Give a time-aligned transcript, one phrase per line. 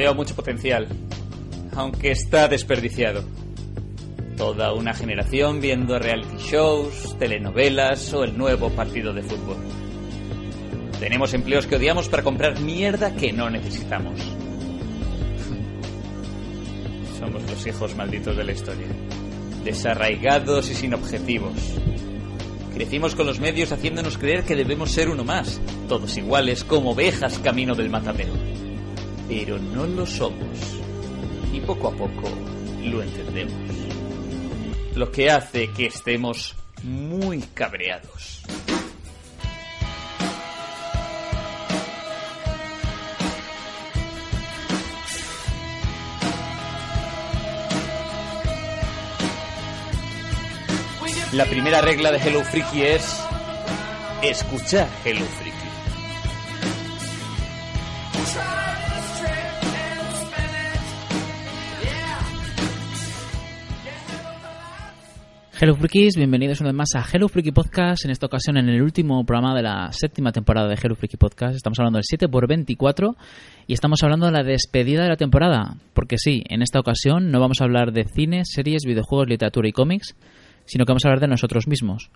[0.00, 0.88] Veo mucho potencial,
[1.76, 3.22] aunque está desperdiciado.
[4.34, 9.58] Toda una generación viendo reality shows, telenovelas o el nuevo partido de fútbol.
[10.98, 14.18] Tenemos empleos que odiamos para comprar mierda que no necesitamos.
[17.18, 18.88] Somos los hijos malditos de la historia.
[19.64, 21.52] Desarraigados y sin objetivos.
[22.72, 27.38] Crecimos con los medios haciéndonos creer que debemos ser uno más, todos iguales como ovejas
[27.40, 28.32] camino del matadero
[29.30, 30.58] pero no lo somos.
[31.52, 32.28] Y poco a poco
[32.84, 33.54] lo entendemos.
[34.96, 38.42] Lo que hace que estemos muy cabreados.
[51.32, 53.20] La primera regla de Hello Freaky es
[54.22, 55.49] escuchar Hello Freaky.
[65.62, 68.80] Hello Freakies, bienvenidos una vez más a Hello Freaky Podcast, en esta ocasión en el
[68.80, 71.54] último programa de la séptima temporada de Hello Freaky Podcast.
[71.54, 73.14] Estamos hablando del 7x24
[73.66, 77.40] y estamos hablando de la despedida de la temporada, porque sí, en esta ocasión no
[77.40, 80.16] vamos a hablar de cine, series, videojuegos, literatura y cómics,
[80.64, 82.10] sino que vamos a hablar de nosotros mismos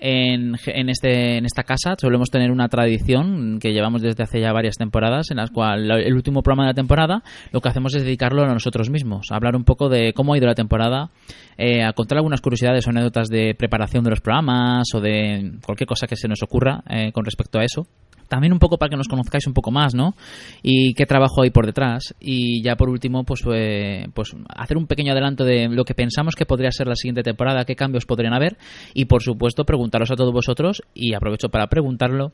[0.00, 1.94] en, en, este, en esta casa.
[1.98, 6.14] Solemos tener una tradición que llevamos desde hace ya varias temporadas, en las cual el
[6.14, 9.64] último programa de la temporada lo que hacemos es dedicarlo a nosotros mismos, hablar un
[9.64, 11.10] poco de cómo ha ido la temporada,
[11.56, 15.86] eh, a contar algunas curiosidades o anécdotas de preparación de los programas o de cualquier
[15.86, 17.86] cosa que se nos ocurra eh, con respecto a eso
[18.30, 20.14] también un poco para que nos conozcáis un poco más, ¿no?
[20.62, 22.14] Y qué trabajo hay por detrás.
[22.20, 26.36] Y ya por último, pues, eh, pues hacer un pequeño adelanto de lo que pensamos
[26.36, 28.56] que podría ser la siguiente temporada, qué cambios podrían haber.
[28.94, 32.32] Y por supuesto, preguntaros a todos vosotros, y aprovecho para preguntarlo,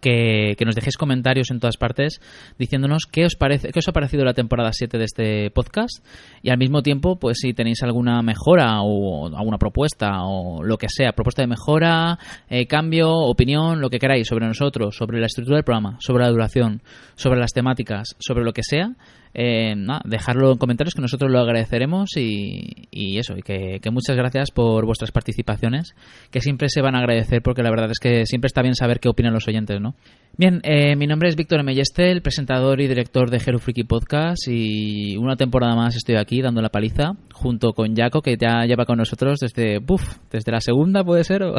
[0.00, 2.20] que, nos dejéis comentarios en todas partes
[2.58, 6.04] diciéndonos qué os parece qué os ha parecido la temporada 7 de este podcast
[6.42, 10.88] y al mismo tiempo pues si tenéis alguna mejora o alguna propuesta o lo que
[10.88, 15.56] sea propuesta de mejora eh, cambio opinión lo que queráis sobre nosotros sobre la estructura
[15.56, 16.82] del programa sobre la duración
[17.14, 18.96] sobre las temáticas sobre lo que sea
[19.38, 19.74] eh,
[20.04, 25.12] dejarlo en comentarios que nosotros lo agradeceremos y, eso, y que, muchas gracias por vuestras
[25.12, 25.94] participaciones,
[26.30, 28.98] que siempre se van a agradecer porque la verdad es que siempre está bien saber
[28.98, 29.94] qué opinan los oyentes, ¿no?
[30.38, 35.18] Bien, eh, mi nombre es Víctor Mellestel, presentador y director de Hero Freaky Podcast y
[35.18, 38.96] una temporada más estoy aquí dando la paliza junto con Jaco que ya lleva con
[38.96, 41.42] nosotros desde, buf, desde la segunda puede ser.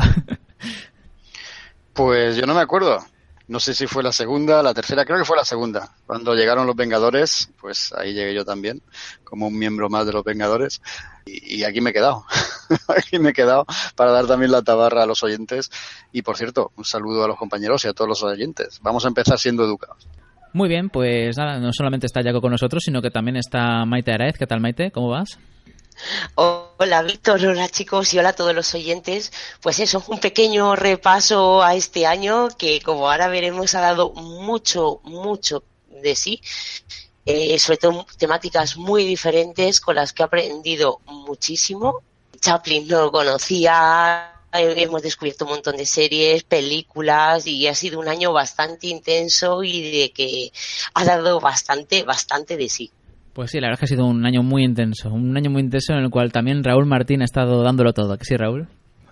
[1.94, 3.00] Pues yo no me acuerdo
[3.48, 5.90] no sé si fue la segunda, la tercera, creo que fue la segunda.
[6.06, 8.82] Cuando llegaron los Vengadores, pues ahí llegué yo también,
[9.24, 10.82] como un miembro más de los Vengadores.
[11.26, 12.26] Y, aquí me he quedado.
[12.88, 13.66] aquí me he quedado
[13.96, 15.72] para dar también la tabarra a los oyentes.
[16.12, 18.80] Y por cierto, un saludo a los compañeros y a todos los oyentes.
[18.82, 20.08] Vamos a empezar siendo educados.
[20.54, 24.14] Muy bien, pues nada, no solamente está Jaco con nosotros, sino que también está Maite
[24.14, 24.38] Araez.
[24.38, 24.92] ¿Qué tal, Maite?
[24.92, 25.38] ¿Cómo vas?
[26.36, 29.32] Hola Víctor, hola chicos y hola a todos los oyentes.
[29.62, 35.02] Pues eso, un pequeño repaso a este año que como ahora veremos ha dado mucho,
[35.04, 36.42] mucho de sí.
[37.26, 42.02] Eh, sobre todo temáticas muy diferentes con las que he aprendido muchísimo.
[42.40, 48.08] Chaplin no lo conocía, hemos descubierto un montón de series, películas y ha sido un
[48.08, 50.52] año bastante intenso y de que
[50.94, 52.92] ha dado bastante, bastante de sí.
[53.38, 55.62] Pues sí, la verdad es que ha sido un año muy intenso, un año muy
[55.62, 58.18] intenso en el cual también Raúl Martín ha estado dándolo todo.
[58.18, 58.68] ¿Que sí, Raúl?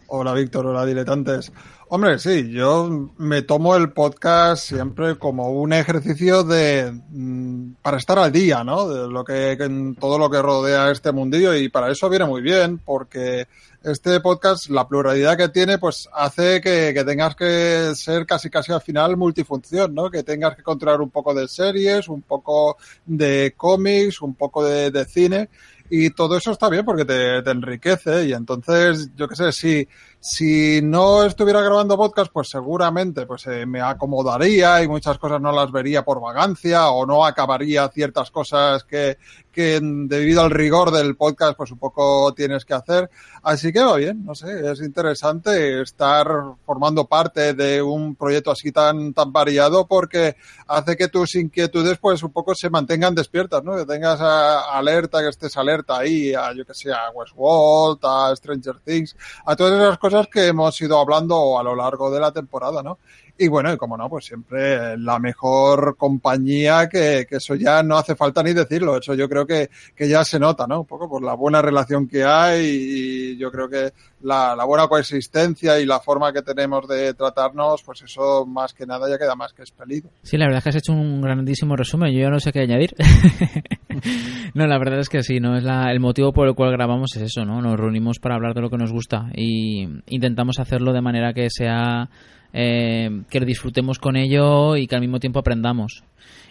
[0.07, 1.51] Hola, Víctor, hola, diletantes.
[1.87, 8.19] Hombre, sí, yo me tomo el podcast siempre como un ejercicio de mm, para estar
[8.19, 8.87] al día, ¿no?
[8.87, 9.57] De lo que
[9.99, 13.47] todo lo que rodea este mundillo y para eso viene muy bien porque
[13.85, 18.81] este podcast, la pluralidad que tiene, pues hace que, tengas que ser casi casi al
[18.81, 20.09] final multifunción, ¿no?
[20.09, 25.05] Que tengas que controlar un poco de series, un poco de cómics, un poco de,
[25.05, 25.49] cine
[25.89, 29.87] y todo eso está bien porque te, te enriquece y entonces, yo qué sé, si
[30.25, 35.51] si no estuviera grabando podcast, pues seguramente pues eh, me acomodaría y muchas cosas no
[35.51, 39.19] las vería por vagancia o no acabaría ciertas cosas que,
[39.51, 43.11] que debido al rigor del podcast pues un poco tienes que hacer.
[43.43, 46.27] Así que va bien, no sé, es interesante estar
[46.65, 52.23] formando parte de un proyecto así tan, tan variado porque hace que tus inquietudes pues
[52.23, 53.75] un poco se mantengan despiertas, ¿no?
[53.75, 58.79] Que tengas alerta, que estés alerta ahí a, yo que sé, a Westworld, a Stranger
[58.83, 62.81] Things, a todas esas cosas que hemos ido hablando a lo largo de la temporada,
[62.81, 62.99] ¿no?
[63.37, 67.97] Y bueno, y como no, pues siempre la mejor compañía, que, que, eso ya no
[67.97, 68.97] hace falta ni decirlo.
[68.97, 70.81] Eso yo creo que, que ya se nota, ¿no?
[70.81, 73.91] Un poco por la buena relación que hay y yo creo que
[74.21, 78.85] la, la buena coexistencia y la forma que tenemos de tratarnos, pues eso más que
[78.85, 80.09] nada ya queda más que expelido.
[80.21, 82.13] Sí, la verdad es que has hecho un grandísimo resumen.
[82.13, 82.95] Yo no sé qué añadir.
[84.53, 85.57] no, la verdad es que sí, ¿no?
[85.57, 87.61] Es la, el motivo por el cual grabamos es eso, ¿no?
[87.61, 91.47] Nos reunimos para hablar de lo que nos gusta y intentamos hacerlo de manera que
[91.49, 92.09] sea
[92.57, 96.03] eh, que disfrutemos con ello y que al mismo tiempo aprendamos.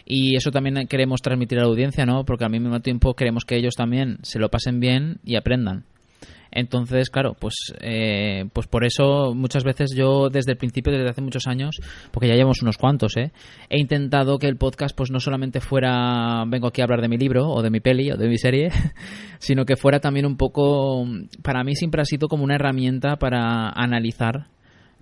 [0.05, 2.27] Y eso también queremos transmitir a la audiencia, ¿no?
[2.27, 5.85] Porque al mismo tiempo queremos que ellos también se lo pasen bien y aprendan.
[6.51, 11.23] Entonces, claro, pues, eh, pues por eso muchas veces yo desde el principio, desde hace
[11.23, 11.81] muchos años,
[12.12, 13.33] porque ya llevamos unos cuantos, ¿eh?
[13.71, 17.17] he intentado que el podcast pues no solamente fuera, vengo aquí a hablar de mi
[17.17, 18.71] libro o de mi peli o de mi serie,
[19.39, 21.05] sino que fuera también un poco,
[21.43, 24.47] para mí siempre ha sido como una herramienta para analizar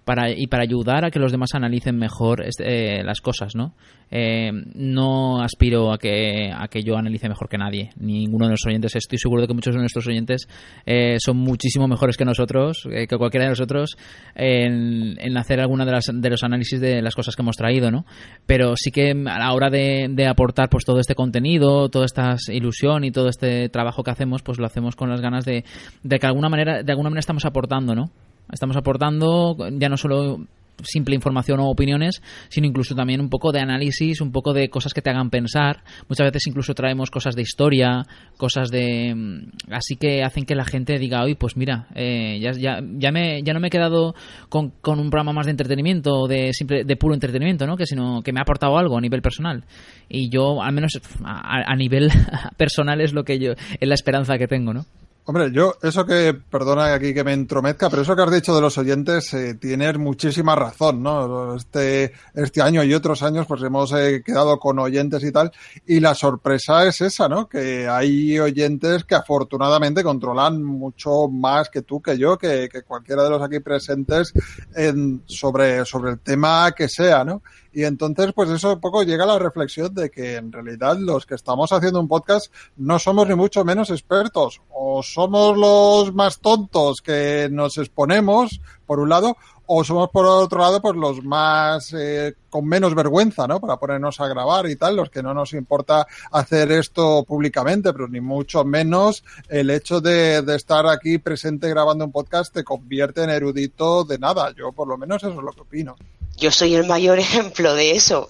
[0.04, 3.74] para, y para ayudar a que los demás analicen mejor eh, las cosas, ¿no?
[4.10, 8.66] Eh, no aspiro a que, a que yo analice mejor que nadie, ninguno de los
[8.66, 8.94] oyentes.
[8.94, 10.48] Estoy seguro de que muchos de nuestros oyentes
[10.84, 13.96] eh, son muchísimo mejores que nosotros, que cualquiera de nosotros,
[14.34, 17.90] en, en hacer alguna de, las, de los análisis de las cosas que hemos traído,
[17.90, 18.04] ¿no?
[18.44, 22.36] Pero sí que a la hora de, de aportar pues todo este contenido, toda esta
[22.48, 25.64] ilusión y todo este trabajo que hacemos, pues lo hacemos con las ganas de,
[26.02, 28.10] de que alguna manera, de alguna manera estamos aportando, ¿no?
[28.50, 30.46] Estamos aportando ya no solo
[30.82, 34.92] simple información o opiniones, sino incluso también un poco de análisis, un poco de cosas
[34.94, 35.82] que te hagan pensar.
[36.08, 38.02] Muchas veces incluso traemos cosas de historia,
[38.36, 39.14] cosas de...
[39.14, 43.12] Mm, así que hacen que la gente diga, oye, pues mira, eh, ya, ya, ya,
[43.12, 44.14] me, ya no me he quedado
[44.48, 47.76] con, un programa más de entretenimiento, de, simple, de puro entretenimiento, ¿no?
[47.76, 49.64] Que sino que me ha aportado algo a nivel personal.
[50.08, 52.10] Y yo, al menos a, a nivel
[52.56, 54.84] personal, es lo que yo, es la esperanza que tengo, ¿no?
[55.24, 58.60] Hombre, yo, eso que, perdona aquí que me entromezca, pero eso que has dicho de
[58.60, 61.54] los oyentes, eh, tienes muchísima razón, ¿no?
[61.54, 65.52] Este, este año y otros años, pues hemos eh, quedado con oyentes y tal,
[65.86, 67.48] y la sorpresa es esa, ¿no?
[67.48, 73.22] Que hay oyentes que afortunadamente controlan mucho más que tú, que yo, que, que cualquiera
[73.22, 74.32] de los aquí presentes
[74.74, 77.42] en, sobre, sobre el tema que sea, ¿no?
[77.72, 81.24] Y entonces, pues eso un poco llega a la reflexión de que en realidad los
[81.24, 84.60] que estamos haciendo un podcast no somos ni mucho menos expertos.
[84.70, 89.36] O somos los más tontos que nos exponemos, por un lado,
[89.66, 93.60] o somos por otro lado pues los más eh, con menos vergüenza, ¿no?
[93.60, 98.08] Para ponernos a grabar y tal, los que no nos importa hacer esto públicamente, pero
[98.08, 103.22] ni mucho menos el hecho de, de estar aquí presente grabando un podcast te convierte
[103.22, 104.52] en erudito de nada.
[104.56, 105.96] Yo por lo menos eso es lo que opino.
[106.36, 108.28] Yo soy el mayor ejemplo de eso.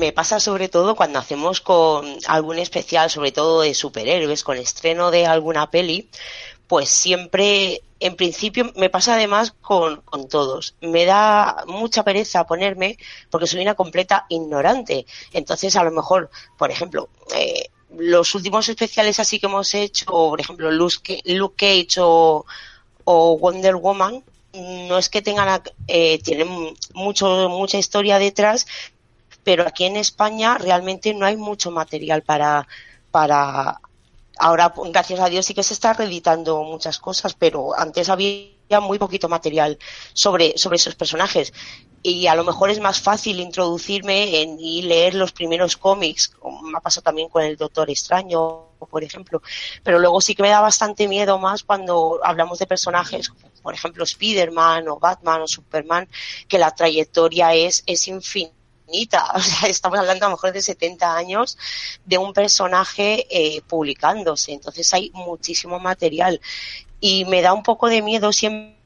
[0.00, 5.12] Me pasa sobre todo cuando hacemos con algún especial, sobre todo de superhéroes, con estreno
[5.12, 6.10] de alguna peli,
[6.68, 10.74] pues siempre, en principio, me pasa además con, con todos.
[10.80, 12.98] Me da mucha pereza ponerme
[13.30, 15.06] porque soy una completa ignorante.
[15.32, 20.40] Entonces, a lo mejor, por ejemplo, eh, los últimos especiales así que hemos hecho, por
[20.40, 22.44] ejemplo, Luke, Luke Cage o,
[23.04, 28.66] o Wonder Woman, no es que tengan, eh, tienen mucho, mucha historia detrás,
[29.44, 32.66] pero aquí en España realmente no hay mucho material para,
[33.10, 33.80] para,
[34.38, 38.98] ahora gracias a Dios sí que se está reeditando muchas cosas, pero antes había muy
[38.98, 39.78] poquito material
[40.12, 41.52] sobre, sobre esos personajes.
[42.02, 46.62] Y a lo mejor es más fácil introducirme en, y leer los primeros cómics, como
[46.62, 49.42] me ha pasado también con el Doctor Extraño, por ejemplo.
[49.82, 53.32] Pero luego sí que me da bastante miedo más cuando hablamos de personajes
[53.66, 56.08] por ejemplo, Spider-Man o Batman o Superman,
[56.46, 58.55] que la trayectoria es, es infinita.
[59.68, 61.58] Estamos hablando a lo mejor de 70 años
[62.04, 64.52] de un personaje eh, publicándose.
[64.52, 66.40] Entonces hay muchísimo material.
[67.00, 68.76] Y me da un poco de miedo siempre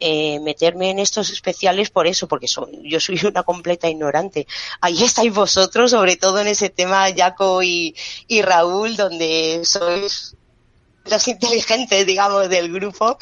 [0.00, 2.48] eh, meterme en estos especiales por eso, porque
[2.82, 4.46] yo soy una completa ignorante.
[4.80, 7.94] Ahí estáis vosotros, sobre todo en ese tema, Jaco y,
[8.26, 10.36] y Raúl, donde sois
[11.10, 13.16] los inteligentes, digamos, del grupo,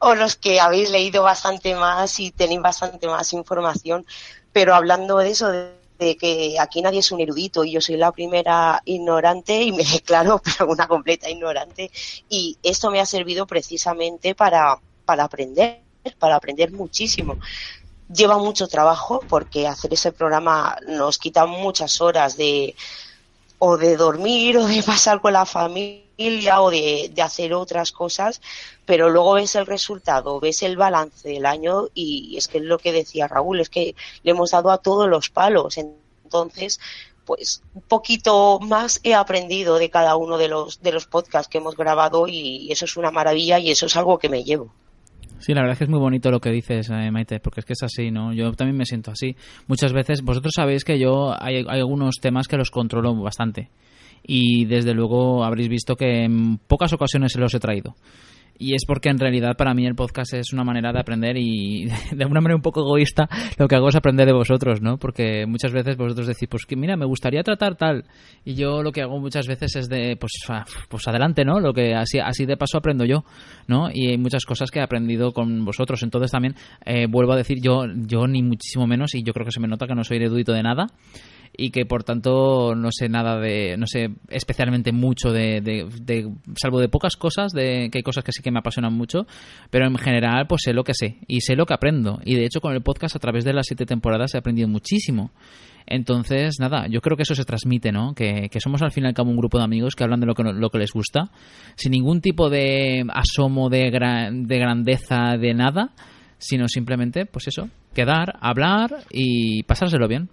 [0.00, 4.06] o los que habéis leído bastante más y tenéis bastante más información.
[4.52, 8.10] Pero hablando de eso, de, que aquí nadie es un erudito y yo soy la
[8.10, 11.90] primera ignorante y me declaro, una completa ignorante.
[12.28, 15.82] Y esto me ha servido precisamente para, para aprender,
[16.18, 17.38] para aprender muchísimo.
[18.12, 22.74] Lleva mucho trabajo porque hacer ese programa nos quita muchas horas de
[23.58, 26.09] o de dormir o de pasar con la familia
[26.58, 28.40] o de, de hacer otras cosas,
[28.84, 32.78] pero luego ves el resultado, ves el balance del año y es que es lo
[32.78, 35.78] que decía Raúl, es que le hemos dado a todos los palos.
[35.78, 36.80] Entonces,
[37.24, 41.58] pues un poquito más he aprendido de cada uno de los, de los podcasts que
[41.58, 44.72] hemos grabado y eso es una maravilla y eso es algo que me llevo.
[45.40, 47.66] Sí, la verdad es que es muy bonito lo que dices, eh, Maite, porque es
[47.66, 48.34] que es así, ¿no?
[48.34, 49.36] Yo también me siento así.
[49.68, 53.70] Muchas veces, vosotros sabéis que yo hay, hay algunos temas que los controlo bastante.
[54.22, 57.94] Y desde luego habréis visto que en pocas ocasiones se los he traído
[58.60, 61.86] y es porque en realidad para mí el podcast es una manera de aprender y
[62.12, 64.98] de una manera un poco egoísta lo que hago es aprender de vosotros, ¿no?
[64.98, 68.04] Porque muchas veces vosotros decís, pues que mira, me gustaría tratar tal
[68.44, 70.32] y yo lo que hago muchas veces es de, pues,
[70.88, 71.58] pues adelante, ¿no?
[71.58, 73.24] Lo que así, así de paso aprendo yo,
[73.66, 73.88] ¿no?
[73.92, 77.58] Y hay muchas cosas que he aprendido con vosotros, entonces también eh, vuelvo a decir,
[77.62, 80.18] yo, yo ni muchísimo menos y yo creo que se me nota que no soy
[80.18, 80.88] erudito de nada
[81.56, 86.80] y que por tanto no sé nada de, no sé especialmente mucho de, de, salvo
[86.80, 89.26] de pocas cosas, de que hay cosas que sí que me apasionan mucho,
[89.70, 92.44] pero en general pues sé lo que sé y sé lo que aprendo y de
[92.44, 95.32] hecho con el podcast a través de las siete temporadas he aprendido muchísimo.
[95.86, 98.14] Entonces, nada, yo creo que eso se transmite, ¿no?
[98.14, 100.26] Que, que somos al fin y al cabo un grupo de amigos que hablan de
[100.26, 101.32] lo que, lo que les gusta,
[101.74, 105.92] sin ningún tipo de asomo de, de grandeza, de nada,
[106.38, 110.30] sino simplemente, pues eso, quedar, hablar y pasárselo bien.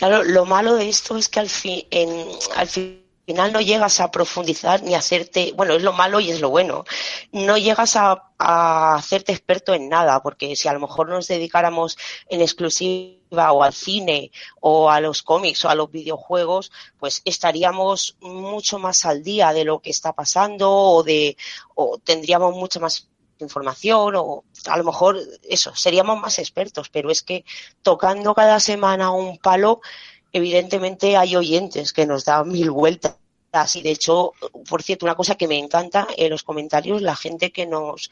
[0.00, 2.26] Claro, lo malo de esto es que al, fin, en,
[2.56, 6.40] al final no llegas a profundizar ni a hacerte, bueno, es lo malo y es
[6.40, 6.86] lo bueno,
[7.32, 11.98] no llegas a, a, hacerte experto en nada, porque si a lo mejor nos dedicáramos
[12.30, 18.16] en exclusiva o al cine o a los cómics o a los videojuegos, pues estaríamos
[18.20, 21.36] mucho más al día de lo que está pasando o de,
[21.74, 23.09] o tendríamos mucho más
[23.44, 27.44] información o a lo mejor eso, seríamos más expertos, pero es que
[27.82, 29.80] tocando cada semana un palo,
[30.32, 33.16] evidentemente hay oyentes que nos dan mil vueltas.
[33.74, 34.32] Y de hecho,
[34.68, 38.10] por cierto, una cosa que me encanta en los comentarios, la gente que nos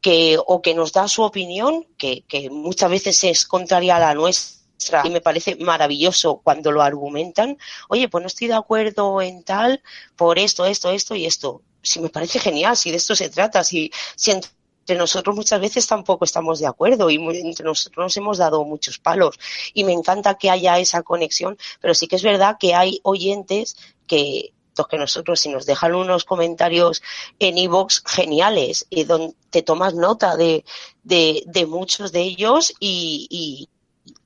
[0.00, 4.14] que o que nos da su opinión, que, que muchas veces es contraria a la
[4.14, 4.62] nuestra,
[5.04, 7.56] y me parece maravilloso cuando lo argumentan.
[7.88, 9.82] Oye, pues no estoy de acuerdo en tal
[10.16, 13.64] por esto, esto, esto y esto si me parece genial, si de esto se trata,
[13.64, 18.38] si, si entre nosotros muchas veces tampoco estamos de acuerdo y entre nosotros nos hemos
[18.38, 19.38] dado muchos palos.
[19.74, 23.76] Y me encanta que haya esa conexión, pero sí que es verdad que hay oyentes
[24.06, 24.52] que
[24.90, 27.02] que nosotros si nos dejan unos comentarios
[27.38, 30.64] en iVoox geniales y donde te tomas nota de,
[31.04, 33.68] de, muchos de ellos y,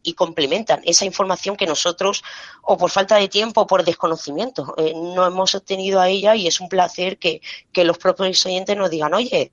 [0.07, 2.23] y complementan esa información que nosotros,
[2.63, 6.47] o por falta de tiempo o por desconocimiento, eh, no hemos obtenido a ella y
[6.47, 9.51] es un placer que, que los propios oyentes nos digan, oye,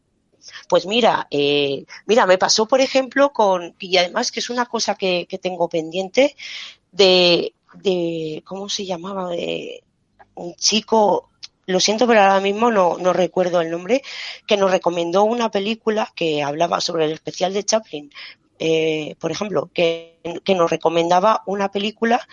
[0.70, 4.94] pues mira, eh, mira, me pasó, por ejemplo, con, y además que es una cosa
[4.94, 6.36] que, que tengo pendiente,
[6.92, 9.32] de, de, ¿cómo se llamaba?
[9.32, 9.84] De
[10.36, 11.32] un chico,
[11.66, 14.04] lo siento, pero ahora mismo no, no recuerdo el nombre,
[14.46, 18.12] que nos recomendó una película que hablaba sobre el especial de Chaplin,
[18.66, 20.22] eh, por ejemplo, que,
[20.56, 22.26] nos recomendaba una película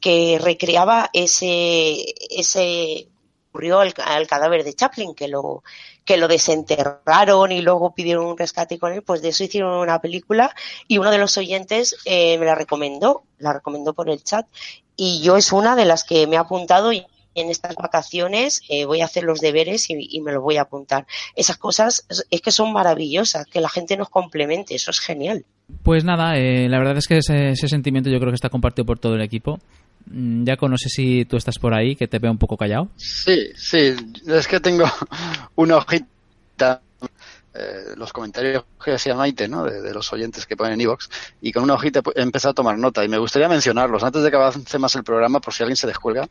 [0.00, 3.08] que recreaba ese, ese
[3.48, 5.62] ocurrió al, al, cadáver de Chaplin, que lo,
[6.04, 9.98] que lo desenterraron y luego pidieron un rescate con él, pues de eso hicieron una
[9.98, 10.54] película
[10.86, 14.46] y uno de los oyentes eh, me la recomendó, la recomendó por el chat.
[14.94, 17.06] Y yo es una de las que me ha apuntado y
[17.40, 20.62] en estas vacaciones eh, voy a hacer los deberes y, y, me los voy a
[20.62, 21.06] apuntar.
[21.36, 25.44] Esas cosas es que son maravillosas, que la gente nos complemente, eso es genial.
[25.82, 28.86] Pues nada, eh, la verdad es que ese, ese, sentimiento yo creo que está compartido
[28.86, 29.58] por todo el equipo.
[30.46, 32.88] Jaco, no sé si tú estás por ahí, que te veo un poco callado.
[32.96, 33.94] Sí, sí,
[34.26, 34.86] es que tengo
[35.56, 36.80] una hojita,
[37.54, 39.64] eh, los comentarios que decía Maite, ¿no?
[39.64, 41.10] De, de los oyentes que ponen en Evox,
[41.42, 44.30] y con una hojita he empezado a tomar nota, y me gustaría mencionarlos antes de
[44.30, 46.28] que avance más el programa, por si alguien se descuelga.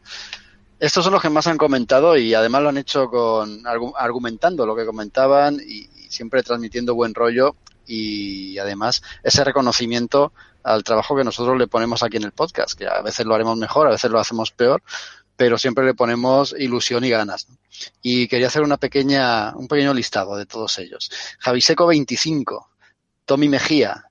[0.80, 3.64] Estos son los que más han comentado y además lo han hecho con
[3.96, 7.56] argumentando lo que comentaban y, siempre transmitiendo buen rollo
[7.86, 10.32] y además ese reconocimiento
[10.64, 13.58] al trabajo que nosotros le ponemos aquí en el podcast, que a veces lo haremos
[13.58, 14.82] mejor, a veces lo hacemos peor,
[15.36, 17.48] pero siempre le ponemos ilusión y ganas.
[18.02, 21.12] Y quería hacer una pequeña, un pequeño listado de todos ellos.
[21.40, 22.70] Javiseco 25,
[23.26, 24.06] Tommy Mejía,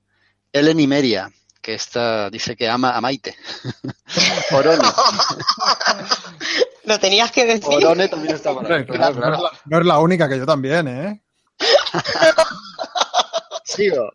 [0.53, 1.31] Ellen Imeria,
[1.67, 3.35] que esta dice que ama a Maite.
[4.53, 4.85] Orone.
[6.85, 7.75] Lo tenías que decir.
[7.75, 8.87] Orone también está por ahí.
[8.87, 9.37] Claro, claro.
[9.39, 11.23] No, no, es la única que yo también, ¿eh?
[13.65, 14.13] Sigo.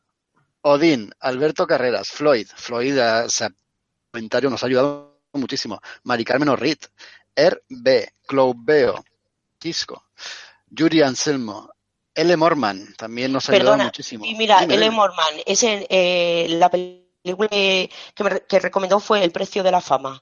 [0.62, 2.48] Odín, Alberto Carreras, Floyd.
[2.56, 3.50] Floyd, ese
[4.14, 5.82] comentario nos ha ayudado muchísimo.
[6.04, 6.86] Mari Carmen Orrit,
[7.36, 9.04] Er B, Cloubeo,
[9.60, 10.06] Quisco,
[10.70, 11.70] Yuri Anselmo,
[12.16, 12.38] L.
[12.38, 14.24] Morman también nos ha ayudado Perdona, muchísimo.
[14.24, 14.92] y mira, Dime, L.
[14.92, 19.82] Morman, ese, eh, la película que, que me que recomendó fue El precio de la
[19.82, 20.22] fama.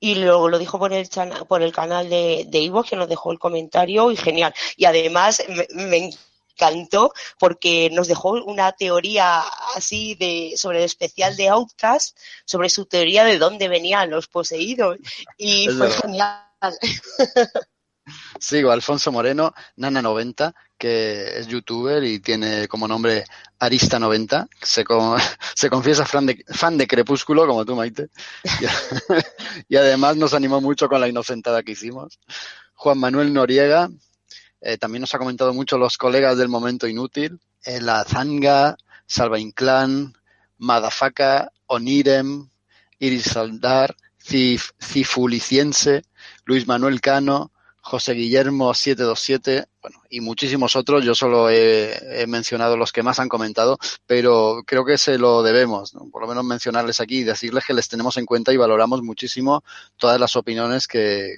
[0.00, 3.08] Y lo, lo dijo por el, chana- por el canal de, de Ivo, que nos
[3.08, 4.54] dejó el comentario y genial.
[4.76, 6.10] Y además me, me
[6.54, 9.40] encantó porque nos dejó una teoría
[9.74, 14.98] así de sobre el especial de Outcast, sobre su teoría de dónde venían los poseídos.
[15.36, 16.02] Y Es fue verdad.
[16.02, 16.44] genial.
[18.38, 23.24] Sigo, Alfonso Moreno, Nana90, que es youtuber y tiene como nombre
[23.58, 24.48] Arista90.
[24.62, 24.84] Se,
[25.54, 28.08] se confiesa fan de, fan de Crepúsculo, como tú, Maite.
[29.68, 32.18] Y, además nos animó mucho con la inocentada que hicimos.
[32.74, 33.90] Juan Manuel Noriega,
[34.60, 37.40] eh, también nos ha comentado mucho los colegas del Momento Inútil.
[37.64, 40.14] eh, la Zanga, Salva Inclán,
[40.58, 42.48] Madafaka, Onirem,
[42.98, 46.02] Iris Saldar, Cif, Cifuliciense,
[46.44, 47.52] Luis Manuel Cano,
[47.88, 51.02] José Guillermo 727, bueno, y muchísimos otros.
[51.02, 55.42] Yo solo he, he mencionado los que más han comentado, pero creo que se lo
[55.42, 56.06] debemos, ¿no?
[56.10, 59.64] por lo menos mencionarles aquí y decirles que les tenemos en cuenta y valoramos muchísimo
[59.96, 61.32] todas las opiniones que,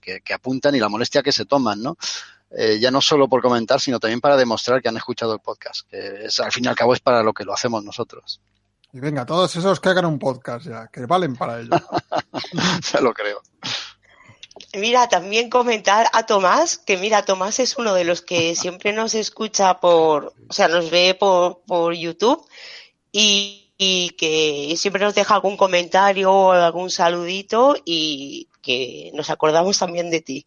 [0.00, 1.98] que, que apuntan y la molestia que se toman, ¿no?
[2.50, 5.86] Eh, ya no solo por comentar, sino también para demostrar que han escuchado el podcast,
[5.88, 8.40] que es, al fin y al cabo es para lo que lo hacemos nosotros.
[8.92, 11.70] Y venga, todos esos que hagan un podcast ya, que valen para ello.
[12.82, 13.40] Se lo creo.
[14.74, 19.14] Mira, también comentar a Tomás, que mira, Tomás es uno de los que siempre nos
[19.14, 22.46] escucha por, o sea, nos ve por, por YouTube
[23.12, 29.78] y, y que siempre nos deja algún comentario o algún saludito y que nos acordamos
[29.78, 30.44] también de ti.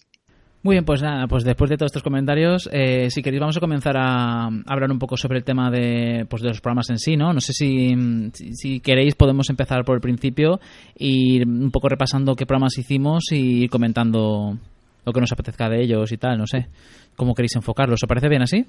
[0.63, 3.59] Muy bien, pues nada, pues después de todos estos comentarios, eh, si queréis vamos a
[3.59, 7.17] comenzar a, hablar un poco sobre el tema de, pues de los programas en sí,
[7.17, 7.33] ¿no?
[7.33, 7.93] No sé si,
[8.33, 10.61] si, si queréis podemos empezar por el principio
[10.95, 14.57] y ir un poco repasando qué programas hicimos y ir comentando
[15.05, 16.69] lo que nos apetezca de ellos y tal, no sé.
[17.17, 18.01] ¿Cómo queréis enfocarlos?
[18.01, 18.65] ¿Os parece bien así?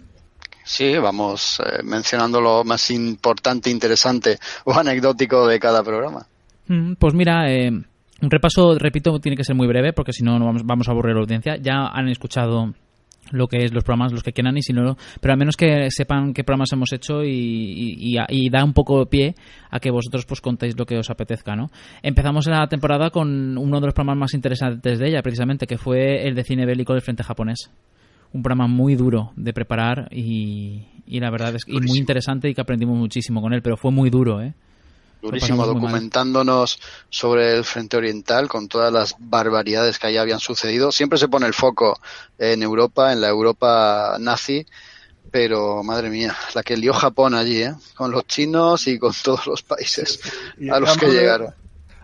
[0.65, 6.27] Sí, vamos eh, mencionando lo más importante, interesante o anecdótico de cada programa.
[6.67, 7.71] Mm, Pues mira, eh,
[8.23, 10.92] un repaso, repito, tiene que ser muy breve porque si no, no vamos, vamos a
[10.92, 11.56] aburrir a la audiencia.
[11.56, 12.73] Ya han escuchado
[13.33, 15.90] lo que es los programas, los que quieran y si no, pero al menos que
[15.90, 19.35] sepan qué programas hemos hecho y, y- y- da un poco de pie
[19.71, 21.71] a que vosotros pues contéis lo que os apetezca, ¿no?
[22.02, 26.29] Empezamos la temporada con uno de los programas más interesantes de ella, precisamente, que fue
[26.29, 27.70] el de cine bélico del frente japonés.
[28.35, 32.55] Un programa muy duro de preparar y, y la verdad es que muy interesante y
[32.55, 34.53] que aprendimos muchísimo con él, pero fue muy duro, ¿eh?
[35.25, 40.93] Durísimo, documentándonos sobre el frente oriental con todas las barbaridades que ahí habían sucedido.
[40.93, 41.99] Siempre se pone el foco
[42.39, 44.67] en Europa, en la Europa nazi,
[45.31, 47.75] pero madre mía, la que lió Japón allí, ¿eh?
[47.95, 50.21] con los chinos y con todos los países
[50.71, 51.55] a los que de- llegaron.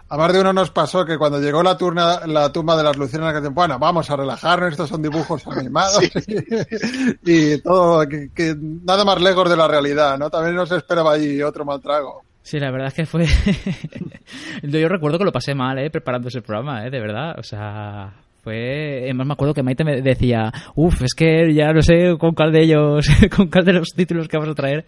[0.08, 2.96] A más de uno nos pasó que cuando llegó la, turna, la tumba de las
[2.96, 6.02] luciérnagas, que dicen, bueno, vamos a relajarnos, estos son dibujos animados
[7.24, 10.28] y, todo, que, que nada más lejos de la realidad, ¿no?
[10.28, 12.24] También nos esperaba ahí otro mal trago.
[12.42, 13.26] Sí, la verdad es que fue.
[14.62, 15.90] Yo recuerdo que lo pasé mal, ¿eh?
[15.90, 16.90] Preparando ese programa, ¿eh?
[16.90, 17.38] De verdad.
[17.38, 18.12] O sea.
[18.42, 19.00] Fue.
[19.02, 22.50] Además, me acuerdo que Maite me decía: Uf, es que ya no sé con cuál
[22.52, 24.86] de ellos, con cuál de los títulos que vamos a traer,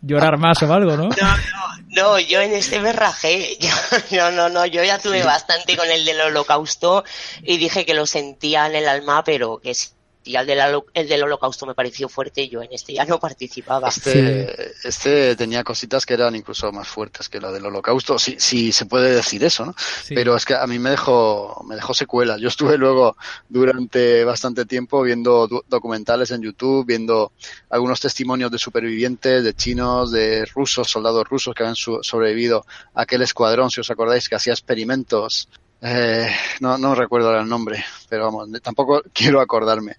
[0.00, 1.02] llorar más o algo, ¿no?
[1.02, 3.58] No, no, no, yo en este me rajé.
[3.60, 7.04] Yo- no, no, no, yo ya tuve bastante con el del holocausto
[7.42, 9.72] y dije que lo sentía en el alma, pero que
[10.28, 13.88] si el del, el del holocausto me pareció fuerte, yo en este ya no participaba.
[13.88, 18.72] Este, este tenía cositas que eran incluso más fuertes que la del holocausto, si, si
[18.72, 19.74] se puede decir eso, ¿no?
[20.04, 20.14] Sí.
[20.14, 22.40] Pero es que a mí me dejó, me dejó secuelas.
[22.40, 23.16] Yo estuve luego
[23.48, 27.32] durante bastante tiempo viendo documentales en YouTube, viendo
[27.70, 33.02] algunos testimonios de supervivientes, de chinos, de rusos, soldados rusos que habían su- sobrevivido a
[33.02, 35.48] aquel escuadrón, si os acordáis, que hacía experimentos.
[35.80, 36.28] Eh,
[36.60, 39.96] no, no recuerdo el nombre, pero vamos, tampoco quiero acordarme.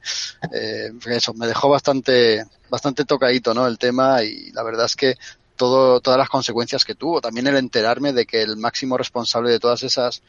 [0.51, 3.65] Eh, eso, me dejó bastante, bastante tocadito, ¿no?
[3.65, 5.15] El tema y la verdad es que
[5.55, 7.21] todo, todas las consecuencias que tuvo.
[7.21, 10.21] También el enterarme de que el máximo responsable de todas esas,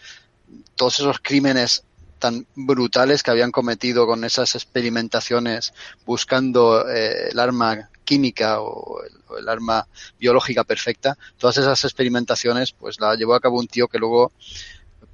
[0.76, 1.84] todos esos crímenes
[2.18, 5.72] tan brutales que habían cometido con esas experimentaciones
[6.04, 9.86] buscando eh, el arma química o el, o el arma
[10.18, 14.32] biológica perfecta, todas esas experimentaciones pues la llevó a cabo un tío que luego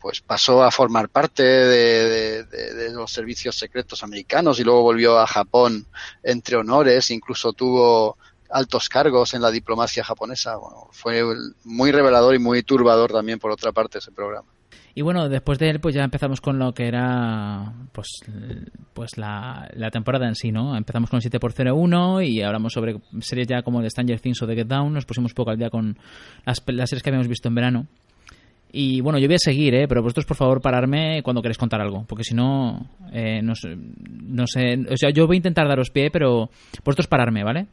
[0.07, 5.85] pues pasó a formar parte de, los servicios secretos americanos y luego volvió a Japón
[6.23, 8.17] entre honores, incluso tuvo
[8.49, 10.59] altos cargos en la diplomacia japonesa.
[10.59, 11.25] Bueno, fue
[11.65, 14.47] muy revelador y muy turbador también por otra parte ese programa.
[14.95, 18.21] Y bueno, después de él, pues ya empezamos con lo que era pues,
[18.95, 20.77] pues la, la temporada en sí, ¿no?
[20.77, 24.55] Empezamos con el 7x01 y hablamos sobre series ya como The Stranger Things o The
[24.55, 24.95] Get Down.
[24.95, 25.99] Nos pusimos poco al día con
[26.45, 27.87] las, las series que habíamos visto en verano.
[28.79, 29.89] Y bueno, yo voy a seguir, ¿eh?
[29.89, 33.75] pero vosotros por favor pararme cuando queréis contar algo, porque si no, eh, no, sé,
[33.75, 36.51] no sé, o sea, yo voy a intentar daros pie, pero
[36.85, 37.69] vosotros pararme, ¿vale?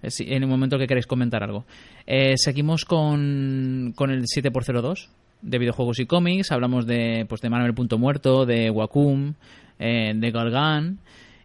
[0.00, 1.64] Eh, en el momento que queréis comentar algo.
[2.06, 5.08] Eh, seguimos con, con el 7x02
[5.42, 9.34] de videojuegos y cómics, hablamos de, pues, de Manuel Punto Muerto, de Wacom,
[9.80, 11.00] de Galgan.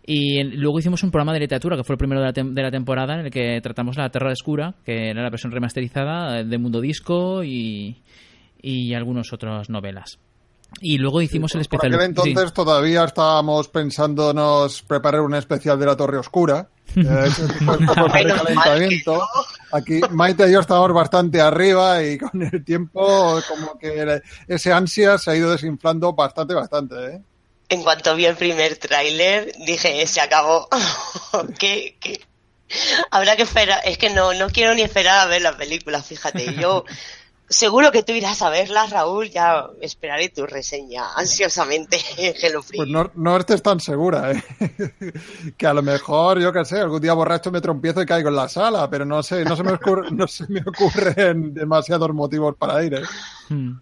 [0.05, 2.69] Y luego hicimos un programa de literatura, que fue el primero de la, de la,
[2.69, 6.79] temporada, en el que tratamos la Terra Escura, que era la versión remasterizada de Mundo
[6.79, 7.97] Disco y,
[8.61, 10.19] y algunas otras novelas.
[10.81, 11.91] Y luego hicimos el especial.
[11.91, 12.53] Por entonces sí.
[12.53, 16.69] todavía estábamos pensándonos preparar un especial de la Torre Oscura.
[16.95, 17.29] Eh,
[18.33, 19.21] calentamiento.
[19.71, 25.19] Aquí Maite y yo estábamos bastante arriba y con el tiempo como que ese ansia
[25.19, 26.95] se ha ido desinflando bastante, bastante.
[26.95, 27.21] ¿eh?
[27.69, 30.67] En cuanto vi el primer tráiler dije, se acabó.
[31.59, 32.19] ¿Qué, qué?
[33.11, 33.81] Habrá que esperar.
[33.85, 36.55] Es que no, no quiero ni esperar a ver la película, fíjate.
[36.55, 36.85] Yo
[37.49, 39.29] Seguro que tú irás a verla, Raúl.
[39.29, 42.77] Ya esperaré tu reseña ansiosamente, Hello Free.
[42.77, 44.43] Pues no, no estés tan segura, ¿eh?
[45.57, 48.35] que a lo mejor, yo qué sé, algún día borracho me trompiezo y caigo en
[48.35, 52.55] la sala, pero no sé, no se me, ocurre, no se me ocurren demasiados motivos
[52.55, 52.93] para ir.
[52.93, 53.01] ¿eh?
[53.49, 53.79] Hmm.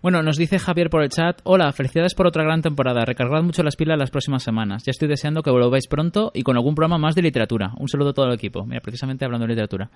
[0.00, 3.62] Bueno, nos dice Javier por el chat, hola, felicidades por otra gran temporada, recargad mucho
[3.62, 6.96] las pilas las próximas semanas, ya estoy deseando que volváis pronto y con algún programa
[6.96, 7.72] más de literatura.
[7.76, 9.90] Un saludo a todo el equipo, mira, precisamente hablando de literatura.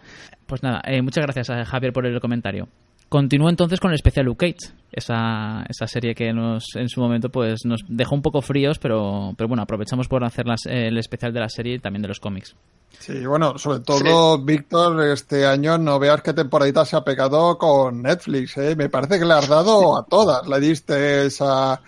[0.46, 2.68] Pues nada, eh, muchas gracias a Javier por el comentario.
[3.08, 7.28] Continúo entonces con el especial Luke Cage, esa, esa serie que nos en su momento
[7.28, 11.32] pues nos dejó un poco fríos, pero, pero bueno, aprovechamos por hacer las, el especial
[11.32, 12.56] de la serie y también de los cómics.
[12.98, 14.42] Sí, bueno, sobre todo, sí.
[14.44, 18.76] Víctor, este año no veas qué temporadita se ha pegado con Netflix, ¿eh?
[18.76, 20.46] Me parece que le has dado a todas.
[20.48, 21.80] Le diste esa...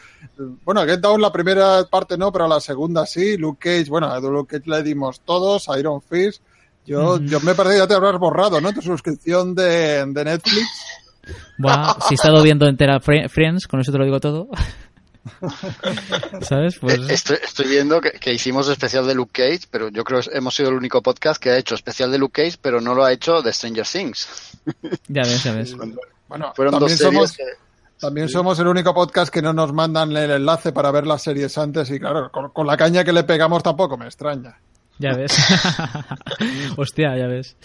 [0.65, 3.37] Bueno, a Get Down la primera parte no, pero la segunda sí.
[3.37, 6.43] Luke Cage, bueno, a Luke Cage le dimos todos, a Iron Fist.
[6.85, 7.27] Yo, mm.
[7.27, 8.73] yo me parece que ya te habrás borrado, ¿no?
[8.73, 10.67] Tu suscripción de, de Netflix.
[11.59, 14.49] Bueno, si he estado viendo entera Friends, con eso te lo digo todo.
[16.43, 16.79] ¿Sabes?
[16.79, 16.99] Pues...
[17.09, 20.55] Estoy, estoy viendo que, que, hicimos especial de Luke Cage, pero yo creo que hemos
[20.55, 23.13] sido el único podcast que ha hecho especial de Luke Cage, pero no lo ha
[23.13, 24.53] hecho de Stranger Things.
[25.09, 25.77] Ya ves, ya ves.
[26.29, 27.45] Bueno, fueron dos somos, que...
[28.01, 28.33] También sí.
[28.33, 31.89] somos el único podcast que no nos mandan el enlace para ver las series antes
[31.91, 34.59] y claro, con, con la caña que le pegamos tampoco me extraña.
[34.99, 35.37] Ya ves.
[36.77, 37.57] Hostia, ya ves.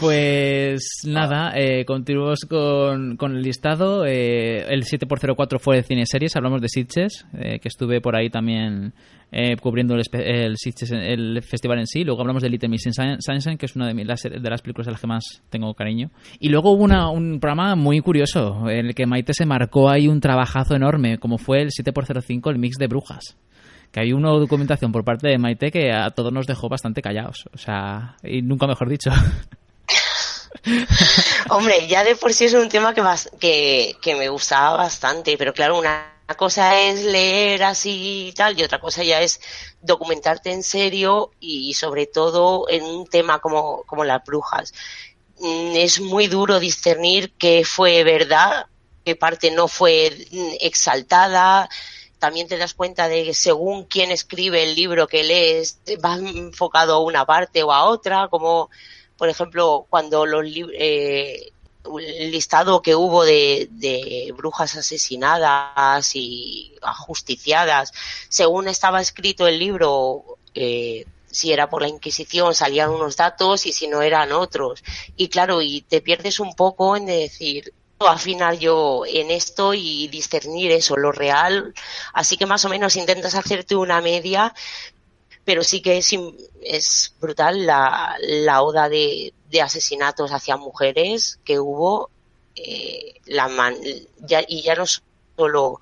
[0.00, 4.04] Pues nada, eh, continuamos con, con, el listado.
[4.06, 8.30] Eh, el 7x04 fue de cine series, hablamos de Sitges, eh, que estuve por ahí
[8.30, 8.92] también
[9.32, 12.04] eh, cubriendo el, el, Sitges, el festival en sí.
[12.04, 14.88] Luego hablamos de Little Miss Sunshine, que es una de, mis, las, de las películas
[14.88, 16.10] a las que más tengo cariño.
[16.38, 20.06] Y luego hubo una, un programa muy curioso, en el que Maite se marcó ahí
[20.06, 23.36] un trabajazo enorme, como fue el 7x05, el mix de brujas
[23.90, 27.48] que hay una documentación por parte de Maite que a todos nos dejó bastante callados.
[27.54, 29.10] O sea, y nunca mejor dicho.
[31.50, 36.14] Hombre, ya de por sí es un tema que, me gustaba bastante, pero claro, una
[36.36, 39.40] cosa es leer así y tal, y otra cosa ya es
[39.80, 44.74] documentarte en serio y sobre todo en un tema como, las brujas.
[45.40, 48.66] Es muy duro discernir qué fue verdad,
[49.04, 50.26] qué parte no fue
[50.60, 51.68] exaltada,
[52.18, 56.94] también te das cuenta de que según quién escribe el libro que lees, va enfocado
[56.94, 58.70] a una parte o a otra, como
[59.18, 61.52] por ejemplo, cuando los eh,
[61.84, 67.92] el listado que hubo de, de, brujas asesinadas y ajusticiadas,
[68.28, 73.72] según estaba escrito el libro, eh, si era por la Inquisición salían unos datos y
[73.72, 74.82] si no eran otros.
[75.16, 80.70] Y claro, y te pierdes un poco en decir, afinar yo en esto y discernir
[80.70, 81.74] eso, lo real.
[82.12, 84.54] Así que más o menos intentas hacerte una media,
[85.48, 89.32] pero sí que es, brutal la, oda de,
[89.62, 92.10] asesinatos hacia mujeres que hubo
[92.54, 93.14] eh,
[94.46, 95.80] y ya no solo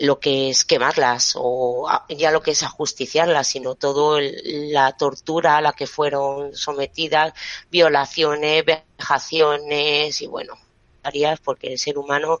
[0.00, 5.58] lo que es quemarlas o ya lo que es ajusticiarlas, sino todo el, la tortura
[5.58, 7.34] a la que fueron sometidas,
[7.70, 10.58] violaciones, vejaciones y bueno,
[11.44, 12.40] porque el ser humano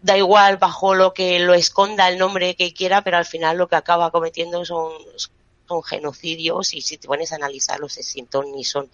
[0.00, 3.68] da igual bajo lo que lo esconda el nombre que quiera, pero al final lo
[3.68, 4.92] que acaba cometiendo son,
[5.68, 8.90] son genocidios y si te pones a analizarlos es sin ton ni son.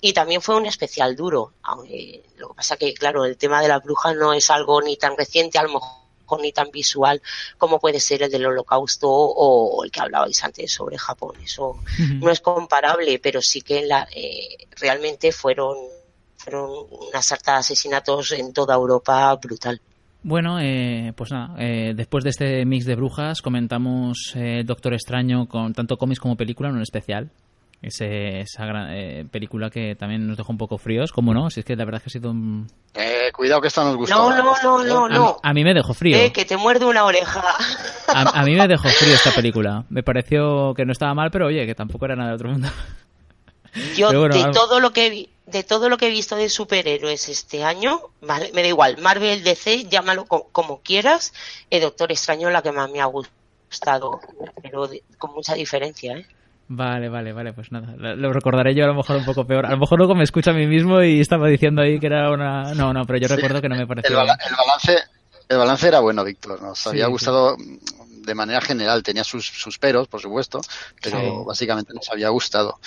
[0.00, 1.52] Y también fue un especial duro.
[1.62, 4.96] Aunque, lo que pasa que, claro, el tema de la bruja no es algo ni
[4.96, 7.22] tan reciente, a lo mejor ni tan visual
[7.56, 11.36] como puede ser el del holocausto o el que hablabais antes sobre Japón.
[11.42, 12.20] Eso uh -huh.
[12.20, 15.76] no es comparable, pero sí que la, eh, realmente fueron
[16.36, 19.80] fueron una sarta de asesinatos en toda Europa brutal.
[20.22, 25.46] Bueno, eh, pues nada, eh, después de este mix de brujas comentamos eh, Doctor Extraño
[25.46, 27.30] con tanto cómics como película en un especial
[27.80, 31.48] Ese, esa gran, eh, película que también nos dejó un poco fríos, ¿cómo no?
[31.50, 32.66] Si es que la verdad es que ha sido un...
[32.94, 34.16] Eh, cuidado que esta nos gustó.
[34.16, 35.36] No, no, no, no, A, no.
[35.40, 36.16] a mí me dejó frío.
[36.18, 37.40] Eh, que te muerde una oreja.
[38.08, 39.84] A, a mí me dejó frío esta película.
[39.88, 42.66] Me pareció que no estaba mal, pero oye, que tampoco era nada de otro mundo.
[43.96, 47.28] Yo bueno, de todo lo que vi- de todo lo que he visto de superhéroes
[47.28, 51.32] este año, vale, me da igual, Marvel, DC, llámalo co- como quieras,
[51.70, 54.20] el Doctor Extraño es la que más me ha gustado,
[54.62, 56.26] pero de- con mucha diferencia, ¿eh?
[56.70, 57.94] Vale, vale, vale, pues nada.
[57.96, 59.64] Lo, recordaré yo a lo mejor un poco peor.
[59.64, 62.30] A lo mejor luego me escucho a mí mismo y estaba diciendo ahí que era
[62.30, 62.74] una...
[62.74, 64.98] No, no, pero yo recuerdo que no me El, bala- el balance
[65.48, 66.60] el balance era bueno, Víctor.
[66.60, 67.56] Nos Sí, había gustado
[68.22, 69.02] de manera general.
[69.02, 70.60] Tenía sus, sus peros, por supuesto,
[71.02, 71.44] pero Sí.
[71.46, 72.78] básicamente nos había gustado.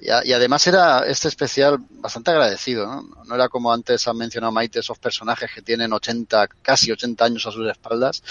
[0.00, 2.86] Y, a- y además era este especial bastante agradecido.
[2.86, 3.02] ¿no?
[3.26, 7.46] No era como antes han mencionado Maite, esos personajes que tienen 80, casi 80 años
[7.46, 8.22] a sus espaldas.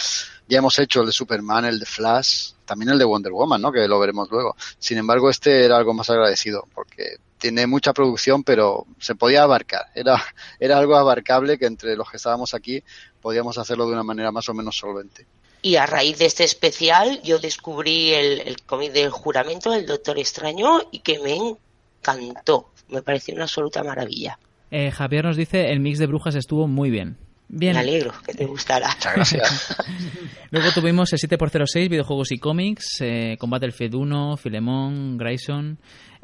[0.48, 3.72] Ya hemos hecho el de Superman, el de Flash, también el de Wonder Woman, ¿no?
[3.72, 4.56] que lo veremos luego.
[4.80, 9.86] Sin embargo, este era algo más agradecido porque tiene mucha producción, pero se podía abarcar.
[9.96, 10.22] Era,
[10.60, 12.84] era algo abarcable que entre los que estábamos aquí
[13.22, 15.26] podíamos hacerlo de una manera más o menos solvente.
[15.62, 20.18] Y a raíz de este especial yo descubrí el, el cómic del juramento del Doctor
[20.18, 24.40] Extraño y que me encantó, me pareció una absoluta maravilla.
[24.72, 27.18] Eh, Javier nos dice, el mix de brujas estuvo muy bien.
[27.52, 27.74] Bien.
[27.74, 28.90] Me alegro que te gustara.
[28.94, 29.78] Muchas gracias.
[30.52, 35.80] Luego tuvimos el 7x06, videojuegos y cómics, eh, con Battlefield 1, Filemón, Grayson.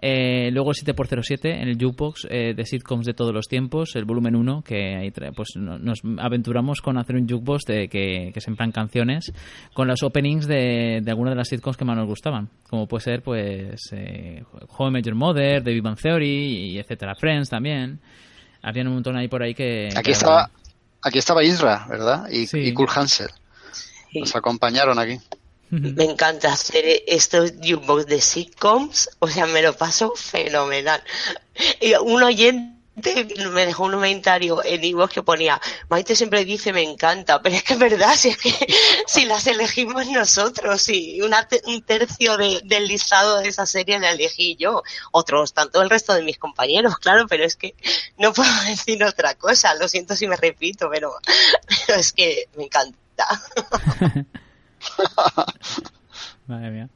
[0.07, 4.05] Eh, luego el 7x07 en el Jukebox eh, de sitcoms de todos los tiempos, el
[4.05, 8.29] volumen 1, que ahí trae- pues no- nos aventuramos con hacer un Jukebox de, que,
[8.31, 9.33] que se emplean canciones
[9.73, 13.03] con los openings de, de algunas de las sitcoms que más nos gustaban, como puede
[13.03, 14.43] ser pues eh,
[14.77, 17.99] Home Major Mother, The Big Bang Theory, y etcétera, Friends también.
[18.61, 19.87] Habían un montón ahí por ahí que...
[19.95, 20.51] Aquí que estaba,
[21.01, 22.29] aquí estaba Isra, ¿verdad?
[22.31, 22.59] Y, Sí.
[22.59, 23.29] y Kurt Hansel.
[24.11, 24.19] Sí.
[24.19, 25.17] Nos acompañaron aquí.
[25.71, 31.03] Me encanta hacer estos jukebox de sitcoms, o sea, me lo paso fenomenal.
[31.81, 32.73] Y un oyente
[33.51, 37.63] me dejó un comentario en Ivo que ponía, Maite siempre dice me encanta, pero es
[37.63, 38.53] que es verdad, si es que
[39.07, 43.99] si las elegimos nosotros, y una te- un tercio de- del listado de esa serie
[43.99, 47.75] la elegí yo, otros tanto el resto de mis compañeros, claro, pero es que
[48.17, 51.11] no puedo decir otra cosa, lo siento si me repito, pero,
[51.87, 52.95] pero es que me encanta.
[56.47, 56.89] Madre mía.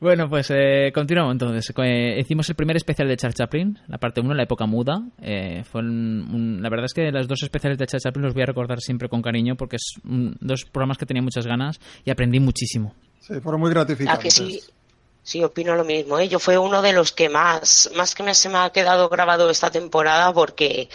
[0.00, 1.72] Bueno, pues eh, continuamos entonces.
[1.82, 5.00] Eh, hicimos el primer especial de Charles Chaplin, la parte 1, la época muda.
[5.22, 8.34] Eh, fue un- un- la verdad es que los dos especiales de Charles Chaplin los
[8.34, 11.80] voy a recordar siempre con cariño porque es un- dos programas que tenía muchas ganas
[12.04, 12.94] y aprendí muchísimo.
[13.20, 14.22] Sí, fueron muy ¿A gratificantes.
[14.22, 14.60] que sí?
[15.22, 16.18] Sí, opino lo mismo.
[16.18, 16.28] ¿eh?
[16.28, 19.48] Yo fue uno de los que más, más que me, se me ha quedado grabado
[19.48, 20.90] esta temporada porque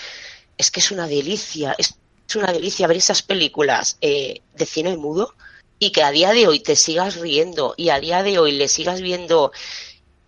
[0.55, 4.95] es que es una delicia, es, es una delicia ver esas películas eh, de cine
[4.97, 5.33] mudo
[5.79, 8.67] y que a día de hoy te sigas riendo y a día de hoy le
[8.67, 9.51] sigas viendo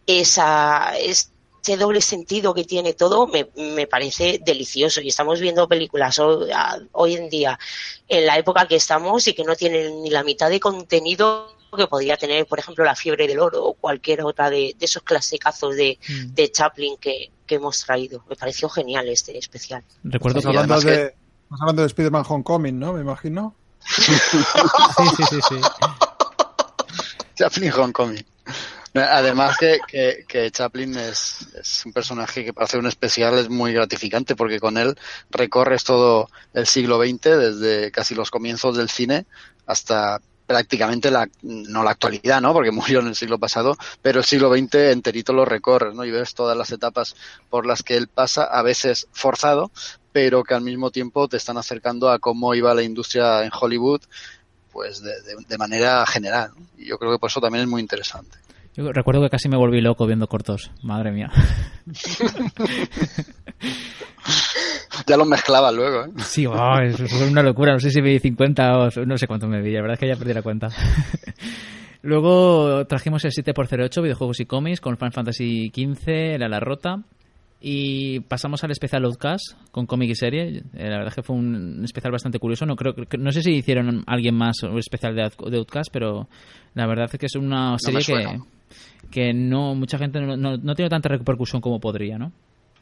[0.08, 5.02] esa, ese doble sentido que tiene todo, me, me parece delicioso.
[5.02, 7.60] Y estamos viendo películas hoy, a- hoy en día,
[8.08, 11.88] en la época que estamos y que no tienen ni la mitad de contenido que
[11.88, 15.76] podría tener, por ejemplo, La fiebre del oro o cualquier otra de, de esos clasicazos
[15.76, 16.34] de, Mm.
[16.34, 18.26] de Chaplin que, que hemos traído.
[18.30, 19.82] Me pareció genial este especial.
[20.04, 20.48] Recuerdo que...
[20.48, 22.92] hablando, de, estás hablando de Spider-Man Homecoming, ¿no?
[22.94, 23.56] Me imagino.
[23.86, 24.14] Sí,
[25.30, 25.56] sí, sí.
[27.36, 28.26] Chaplin Homecoming.
[28.94, 33.50] Además que, que, que Chaplin es, es un personaje que para hacer un especial es
[33.50, 34.98] muy gratificante porque con él
[35.30, 39.26] recorres todo el siglo XX, desde casi los comienzos del cine
[39.66, 40.20] hasta
[40.52, 42.52] prácticamente la, no la actualidad, ¿no?
[42.52, 46.04] Porque murió en el siglo pasado, pero el siglo XX enterito lo recorres, ¿no?
[46.04, 47.16] Y ves todas las etapas
[47.50, 49.72] por las que él pasa, a veces forzado,
[50.12, 54.02] pero que al mismo tiempo te están acercando a cómo iba la industria en Hollywood,
[54.74, 56.52] pues de, manera general.
[56.78, 58.38] Y yo creo que por eso también es muy interesante.
[58.76, 60.72] Yo recuerdo que casi me volví loco viendo cortos.
[60.84, 61.30] Madre mía.
[65.08, 66.10] Ya los mezclaba luego, ¿eh?
[66.18, 66.54] Sí, oh,
[67.30, 67.74] una locura.
[67.74, 69.72] No sé si me vi 50 o no sé cuánto me vi.
[69.74, 70.68] La verdad es que ya perdí la cuenta.
[72.04, 77.04] Luego trajimos el 7x08, videojuegos y cómics, con Final Fantasy XV, La La Rota.
[77.64, 80.64] Y pasamos al especial Outcast con cómic y serie.
[80.74, 82.66] Eh, La verdad es que fue un especial bastante curioso.
[82.66, 86.28] No creo no sé si hicieron alguien más un especial de, Out- de Outcast, pero
[86.74, 88.14] la verdad es que es una serie que,
[89.12, 92.32] que no mucha gente no, no, no tiene tanta repercusión como podría, ¿no?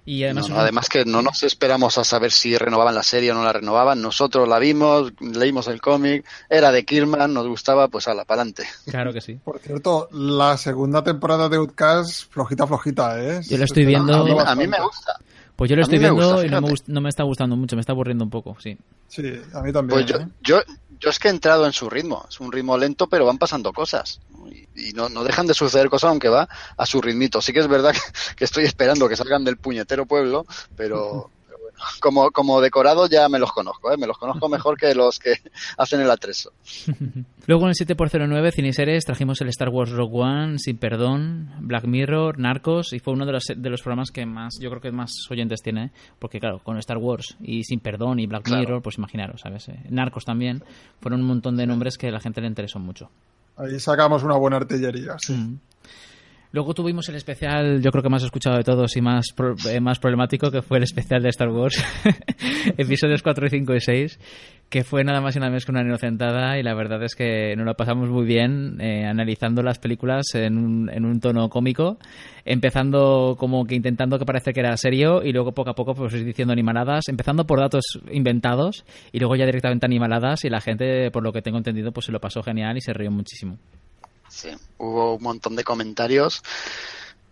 [0.10, 3.36] Y además, No, además que no nos esperamos a saber si renovaban la serie o
[3.36, 4.02] no la renovaban.
[4.02, 8.64] Nosotros la vimos, leímos el cómic, era de Kirman, nos gustaba, pues ala, para adelante.
[8.90, 9.36] claro que sí.
[9.36, 13.42] Por cierto, la segunda temporada de Outcast, flojita, flojita, ¿eh?
[13.48, 15.14] Yo lo estoy viendo- A mí, a me gusta.
[15.56, 17.76] Pues yo lo A estoy viendo gusta, y no me, no me está gustando mucho,
[17.76, 18.76] me está aburriendo un poco, sí.
[19.10, 19.90] Sí, a mí también.
[19.90, 20.28] Pues yo, ¿eh?
[20.42, 20.58] yo,
[21.00, 22.26] yo es que he entrado en su ritmo.
[22.30, 24.20] Es un ritmo lento, pero van pasando cosas.
[24.76, 27.42] y, no, no, dejan de suceder cosas aunque va a su ritmito.
[27.42, 27.94] Sí que es verdad
[28.36, 31.32] que, estoy esperando que salgan del puñetero pueblo, pero,
[32.00, 33.98] como, como decorado ya me los conozco, ¿eh?
[33.98, 35.34] me los conozco mejor que los que
[35.78, 36.52] hacen el atreso.
[37.48, 42.40] Luego en el 7x09 Ciniseres trajimos el Star Wars Rogue One, Sin Perdón, Black Mirror,
[42.40, 45.12] Narcos y fue uno de los, de los programas que más, yo creo que más
[45.30, 45.92] oyentes tiene, ¿eh?
[46.20, 49.70] porque claro, con Star Wars y Sin Perdón y Black Mirror, pues imaginaros, ¿sabes?
[49.70, 50.64] Eh, Narcos también,
[51.02, 53.10] fueron un montón de nombres que a la gente le interesó mucho.
[53.58, 55.34] Ahí sacamos una buena artillería, sí.
[55.34, 55.60] Mm.
[56.52, 59.28] Luego tuvimos el especial, yo creo que más escuchado de todos y más,
[59.70, 61.84] eh, más problemático, que fue el especial de Star Wars,
[62.78, 64.20] episodios 4, 5 y 6,
[64.68, 67.56] que fue nada más y nada menos que una inocentada y la verdad es que
[67.56, 72.00] nos lo pasamos muy bien eh, analizando las películas en un, en un tono cómico,
[72.46, 76.14] empezando como que intentando que parece que era serio y luego poco a poco pues
[76.14, 81.22] diciendo animaladas, empezando por datos inventados y luego ya directamente animaladas y la gente, por
[81.22, 83.60] lo que tengo entendido, pues se lo pasó genial y se rió muchísimo.
[84.30, 86.42] Sí, hubo un montón de comentarios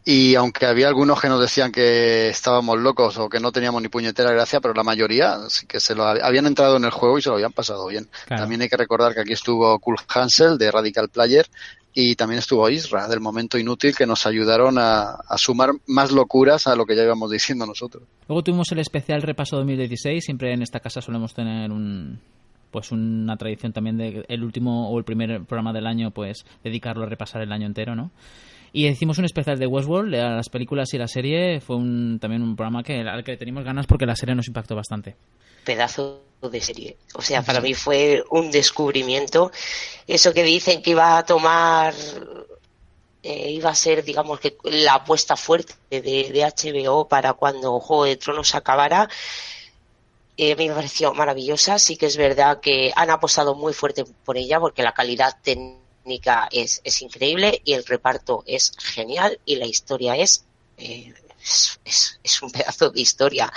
[0.10, 3.90] y aunque había algunos que nos decían que estábamos locos o que no teníamos ni
[3.90, 7.22] puñetera gracia, pero la mayoría sí que se lo habían entrado en el juego y
[7.22, 8.08] se lo habían pasado bien.
[8.26, 11.46] También hay que recordar que aquí estuvo Kul Hansel de Radical Player
[11.94, 16.68] y también estuvo Isra del Momento Inútil que nos ayudaron a, a, sumar más locuras
[16.68, 18.04] a lo que ya íbamos diciendo nosotros.
[18.30, 22.18] Luego tuvimos el especial repaso 2016, siempre en esta casa solemos tener un,
[22.72, 27.04] pues una tradición también de el último o el primer programa del año pues dedicarlo
[27.04, 28.12] a repasar el año entero no
[28.74, 31.62] y hicimos un especial de Westworld a las películas y la serie.
[31.62, 34.76] Fue un, también un programa que al que teníamos ganas porque la serie nos impactó
[34.76, 35.16] bastante.
[35.64, 36.98] Pedazo de serie.
[37.16, 39.52] O sea para mí fue un descubrimiento.
[40.06, 41.94] Eso que dicen que iba a tomar
[43.24, 48.06] eh, iba a ser, digamos, que la apuesta fuerte de, de, HBO para cuando Juego
[48.06, 49.10] de Tronos acabara
[50.38, 51.80] eh, me pareció maravillosa.
[51.80, 56.48] Sí que es verdad que han apostado muy fuerte por ella porque la calidad técnica
[56.52, 60.46] es, es increíble y el reparto es genial y la historia es,
[60.78, 61.14] eh,
[61.84, 63.52] es, es, un pedazo de historia.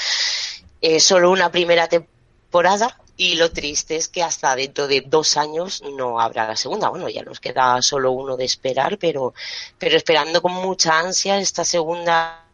[0.81, 5.83] Eh, solo una primera temporada y lo triste es que hasta dentro de dos años
[5.83, 6.89] no habrá la segunda.
[6.89, 9.35] Bueno, ya nos queda solo uno de esperar, pero,
[9.79, 12.47] pero esperando con mucha ansia esta segunda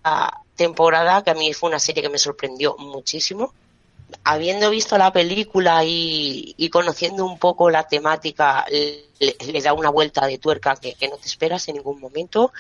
[0.56, 3.52] temporada, que a mí fue una serie que me sorprendió muchísimo
[4.25, 10.38] habiendo visto la película y, conociendo un poco la temática, le, da una vuelta de
[10.38, 12.53] tuerca que, no te esperas en ningún momento.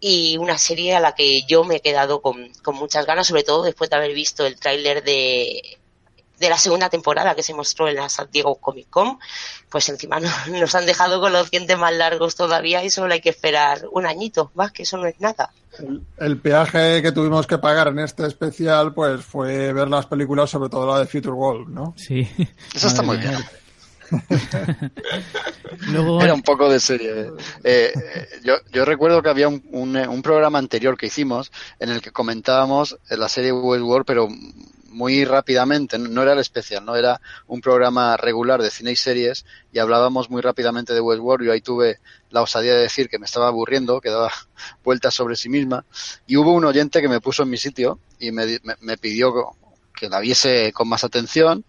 [0.00, 3.42] Y una serie a la que yo me he quedado con, con muchas ganas, sobre
[3.42, 5.78] todo después de haber visto el tráiler de,
[6.38, 9.18] de la segunda temporada que se mostró en la San Diego Comic Con,
[9.68, 10.20] pues encima
[10.50, 14.06] nos han dejado con los dientes más largos todavía y solo hay que esperar un
[14.06, 15.50] añito, más que eso no es nada.
[16.18, 20.68] El, peaje que tuvimos que pagar en este especial pues fue ver las películas, sobre
[20.68, 21.94] todo la de Future World, ¿no?
[21.96, 22.28] Sí.
[22.74, 23.36] Eso está muy bien.
[26.22, 27.32] Era un poco de serie.
[27.64, 32.00] Eh, eh, yo, yo, recuerdo que había un, un, programa anterior que hicimos en el
[32.00, 34.28] que comentábamos la serie Westworld, pero
[34.94, 39.44] muy rápidamente, no era el especial, no era un programa regular de cine y series
[39.72, 41.46] y hablábamos muy rápidamente de Westworld.
[41.46, 41.98] Yo ahí tuve
[42.30, 44.30] la osadía de decir que me estaba aburriendo, que daba
[44.84, 45.84] vueltas sobre sí misma
[46.26, 49.34] y hubo un oyente que me puso en mi sitio y me, me, pidió
[49.94, 51.64] que la viese con más atención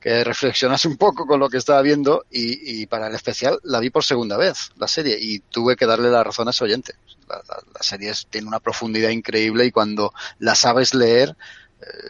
[0.00, 3.78] que reflexionase un poco con lo que estaba viendo y, y, para el especial la
[3.78, 6.94] vi por segunda vez, la serie, y tuve que darle la razón a ese oyente.
[7.28, 11.36] La serie tiene una profundidad increíble y cuando la sabes leer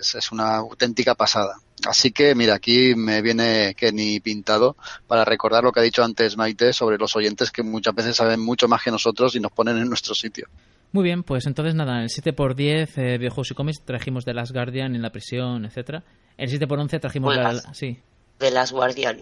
[0.01, 1.57] es, una auténtica pasada.
[1.87, 6.37] Así que, mira, aquí me viene Kenny pintado para recordar lo que ha dicho antes
[6.37, 9.79] Maite sobre los oyentes que muchas veces saben mucho más que nosotros y nos ponen
[9.79, 10.49] en nuestro sitio.
[10.93, 14.95] Muy bien, pues entonces nada, el 7x10 eh, videojuegos y cómics trajimos de Last Guardian
[14.95, 16.05] en la prisión, etcétera.
[16.37, 17.99] El 7x11 trajimos de la, sí.
[18.39, 19.19] De Last Guardian.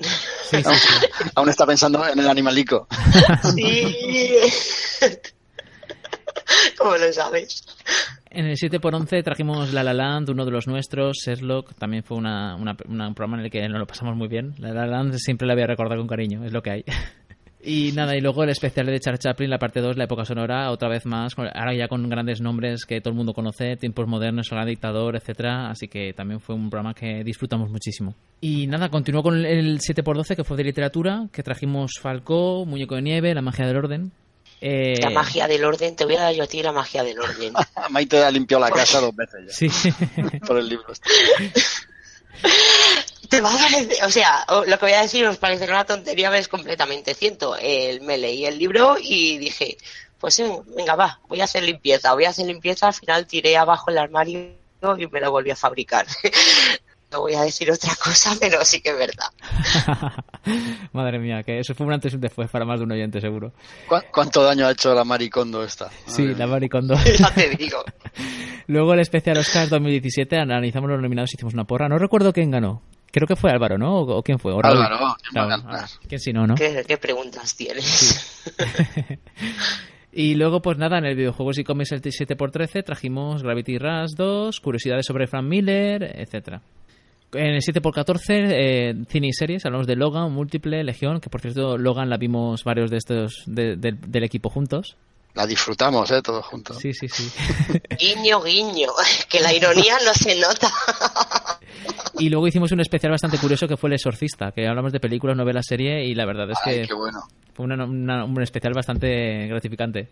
[1.37, 2.89] Aún está pensando en el animalico.
[3.55, 3.97] sí.
[6.79, 7.65] ¿Cómo lo sabes?
[8.33, 12.55] En el 7x11 trajimos La La Land, uno de los nuestros, Sherlock, también fue una,
[12.55, 14.55] un programa en el que nos lo pasamos muy bien.
[14.59, 16.85] La La Land siempre la voy a recordar con cariño, es lo que hay.
[17.63, 20.71] Y nada, y luego el especial de Charles Chaplin, la parte 2, la época sonora,
[20.71, 24.51] otra vez más, ahora ya con grandes nombres que todo el mundo conoce, tiempos modernos,
[24.51, 28.15] el dictador, etcétera, así que también fue un programa que disfrutamos muchísimo.
[28.41, 33.03] Y nada, continuó con el 7x12, que fue de literatura, que trajimos Falcó, Muñeco de
[33.03, 34.13] Nieve, La magia del orden,
[34.61, 34.99] eh...
[35.01, 37.55] La magia del orden, te voy a dar yo a ti la magia del orden.
[37.91, 39.53] Maite ha limpiado la casa dos veces ya.
[39.53, 39.93] Sí.
[40.47, 40.93] Por el libro.
[43.29, 46.31] Te va a parecer, o sea, lo que voy a decir os parecerá una tontería,
[46.31, 47.57] pero es completamente cierto.
[47.57, 49.79] El, me leí el libro y dije,
[50.19, 50.43] pues
[50.77, 53.99] venga, va, voy a hacer limpieza, voy a hacer limpieza, al final tiré abajo el
[53.99, 54.53] armario
[54.99, 56.07] y me lo volví a fabricar.
[57.11, 59.29] no voy a decir otra cosa, pero sí que es verdad.
[60.93, 63.21] Madre mía, que eso fue un antes y un después para más de un oyente,
[63.21, 63.53] seguro.
[63.89, 65.91] ¿Cu- ¿Cuánto daño ha hecho la Maricondo esta?
[66.07, 66.47] Sí, la.
[66.47, 66.95] Maricondo.
[67.19, 67.85] ya te digo.
[68.67, 71.89] Luego el especial Oscars 2017, analizamos los nominados y hicimos una porra.
[71.89, 72.83] No recuerdo quién ganó.
[73.13, 73.97] Creo que fue Álvaro, ¿no?
[73.97, 74.53] ¿O, o quién fue?
[74.53, 75.81] Álvaro, ¿quién va a Claro, ganar?
[75.85, 76.55] ah, ¿Quién si no, no?
[76.55, 78.45] ¿Qué, qué preguntas tienes?
[80.13, 84.61] Y luego, pues nada, en el videojuegos y cómics el 7x13 trajimos Gravity Rush 2,
[84.61, 86.63] curiosidades sobre Frank Miller, etcétera.
[87.33, 91.79] En el 7x14, eh, cine y series, hablamos de Logan, Múltiple, Legión, que por cierto,
[91.79, 94.97] Logan la vimos varios de estos de- de- del equipo juntos.
[95.35, 96.23] La disfrutamos, ¿eh?
[96.23, 96.79] Todos juntos.
[96.79, 97.31] Sí, sí, sí.
[98.01, 98.89] Guiño, guiño,
[99.29, 100.69] que la ironía no se nota.
[102.19, 105.37] y luego hicimos un especial bastante curioso que fue El Exorcista, que hablamos de películas,
[105.37, 107.21] novelas, serie, y la verdad es Ay, que qué bueno.
[107.55, 110.09] fue una- una- un especial bastante gratificante.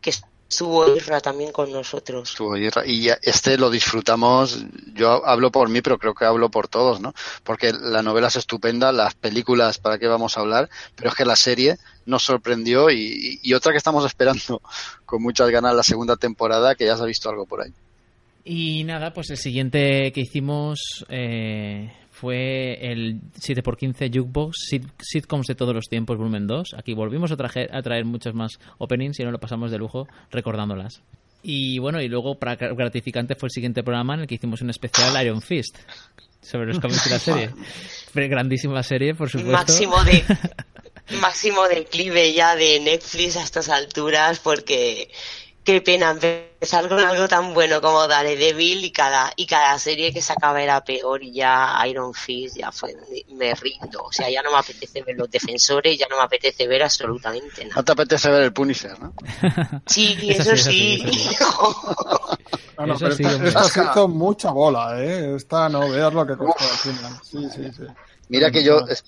[0.00, 0.12] que
[0.52, 2.30] estuvo Isra también con nosotros.
[2.30, 6.68] Estuvo ahí, Y este lo disfrutamos, yo hablo por mí, pero creo que hablo por
[6.68, 7.14] todos, ¿no?
[7.42, 10.68] Porque la novela es estupenda, las películas, ¿para qué vamos a hablar?
[10.94, 14.60] Pero es que la serie nos sorprendió y, y otra que estamos esperando
[15.06, 17.72] con muchas ganas la segunda temporada, que ya se ha visto algo por ahí.
[18.44, 21.92] Y nada, pues el siguiente que hicimos eh,
[22.22, 26.74] fue el 7x15 Jukebox, sit- sitcoms de todos los tiempos, volumen 2.
[26.78, 30.06] Aquí volvimos a, traje- a traer muchas más openings y no lo pasamos de lujo
[30.30, 31.02] recordándolas.
[31.42, 34.62] Y bueno, y luego para gra- gratificante fue el siguiente programa en el que hicimos
[34.62, 35.76] un especial Iron Fist
[36.40, 37.50] sobre los cómics de la serie.
[38.14, 39.50] Grandísima serie, por supuesto.
[39.52, 40.22] Máximo de
[41.20, 45.10] máximo declive ya de Netflix a estas alturas porque
[45.64, 50.20] qué pena empezar con algo tan bueno como Daredevil y cada y cada serie que
[50.22, 52.94] sacaba era peor y ya Iron Fist ya fue
[53.28, 56.66] me rindo, o sea, ya no me apetece ver los defensores, ya no me apetece
[56.66, 57.76] ver absolutamente nada.
[57.76, 59.12] No te apetece ver el Punisher, ¿no?
[59.86, 61.02] Sí, Eso eso, sí,
[62.78, 63.48] No, no, Eso pero sí, esta, hombre.
[63.48, 65.34] esta se hizo mucha bola, ¿eh?
[65.36, 67.20] Esta no, veas lo que costó al final.
[67.22, 67.82] Sí, sí, sí.
[68.28, 69.04] Mira que yo, es-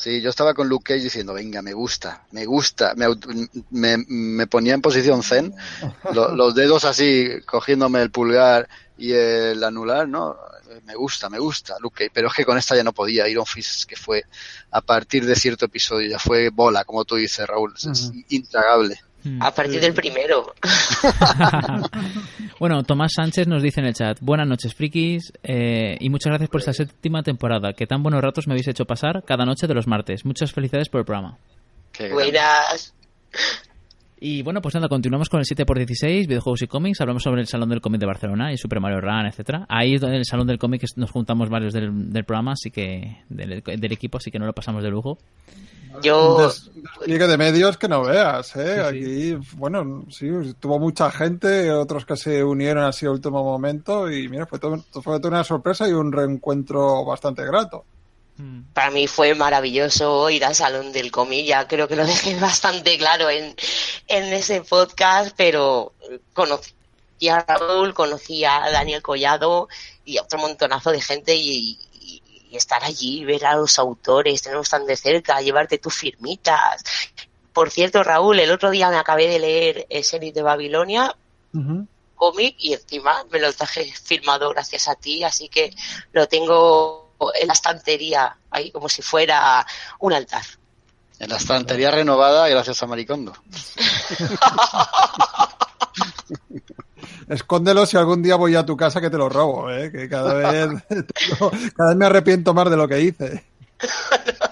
[0.00, 3.06] sí, yo estaba con Luke Cage diciendo, venga, me gusta, me gusta, me,
[3.70, 5.54] me, me ponía en posición zen,
[6.12, 10.36] lo- los dedos así, cogiéndome el pulgar y el anular, ¿no?
[10.84, 13.44] Me gusta, me gusta, Luke Cage, pero es que con esta ya no podía, Iron
[13.44, 14.24] Fist, que fue,
[14.70, 17.86] a partir de cierto episodio, ya fue bola, como tú dices, Raúl, es,
[18.28, 19.00] intragable.
[19.40, 20.54] A partir del primero.
[22.58, 26.48] bueno, Tomás Sánchez nos dice en el chat, buenas noches frikis eh, y muchas gracias
[26.50, 29.74] por esta séptima temporada, que tan buenos ratos me habéis hecho pasar cada noche de
[29.74, 30.24] los martes.
[30.24, 31.38] Muchas felicidades por el programa.
[32.12, 32.94] Buenas.
[34.22, 37.00] Y bueno, pues nada, continuamos con el 7x16, videojuegos y cómics.
[37.00, 39.64] Hablamos sobre el Salón del Cómic de Barcelona y Super Mario Run, etcétera.
[39.68, 42.70] Ahí es donde en el Salón del Cómic nos juntamos varios del, del programa, así
[42.70, 45.18] que del, del equipo, así que no lo pasamos de lujo.
[46.02, 48.74] Yo despliegue de medios que no veas, ¿eh?
[48.76, 48.80] Sí,
[49.36, 50.28] Aquí, bueno, sí,
[50.60, 54.82] tuvo mucha gente, otros que se unieron así a último momento y mira, fue, todo-
[54.92, 57.84] fue toda una sorpresa y un reencuentro bastante grato.
[58.72, 62.96] para mí fue maravilloso ir al Salón del Cómic, ya creo que lo dejé bastante
[62.96, 63.54] claro en,
[64.06, 65.92] en ese podcast, pero
[66.32, 66.72] conocí
[67.30, 69.68] a Raúl, conocí a Daniel Collado
[70.06, 71.78] y a otro montonazo de gente y,
[72.50, 76.82] y- estar allí, ver a los autores, tenerlos tan de cerca, llevarte tus firmitas.
[77.52, 81.14] Por cierto, Raúl, el otro día me acabé de leer el serie de Babilonia,
[82.14, 85.74] cómic y encima me lo traje firmado gracias a ti, así que
[86.12, 89.66] lo tengo en la estantería, ahí como si fuera
[89.98, 90.44] un altar.
[91.18, 93.34] En la estantería renovada gracias a Maricondo.
[97.30, 99.90] Escóndelo si algún día voy a tu casa que te lo robo, ¿eh?
[99.90, 100.68] Que cada vez,
[101.76, 103.44] cada vez me arrepiento más de lo que hice.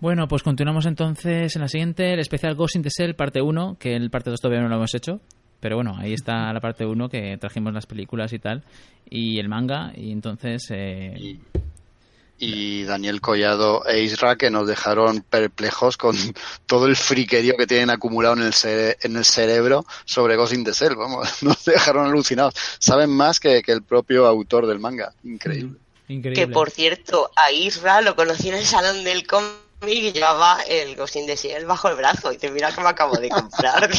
[0.00, 3.78] Bueno, pues continuamos entonces en la siguiente, el especial Ghost in the Shell, parte 1,
[3.80, 5.20] que el parte 2 todavía no lo hemos hecho.
[5.58, 8.62] Pero bueno, ahí está la parte 1 que trajimos las películas y tal,
[9.10, 10.62] y el manga, y entonces...
[10.70, 11.40] eh, Y,
[12.38, 16.16] y Daniel Collado e Isra que nos dejaron perplejos con
[16.66, 20.64] todo el friquerío que tienen acumulado en el, cere- en el cerebro sobre Ghost in
[20.64, 22.54] the Shell, vamos, nos dejaron alucinados.
[22.78, 25.78] Saben más que, que el propio autor del manga, increíble.
[26.08, 26.40] increíble.
[26.46, 29.50] Que por cierto, a Isra lo conocí en el salón del cómic
[29.86, 32.88] y llevaba el Ghost in the Shell bajo el brazo y te mira que me
[32.88, 33.88] acabo de comprar.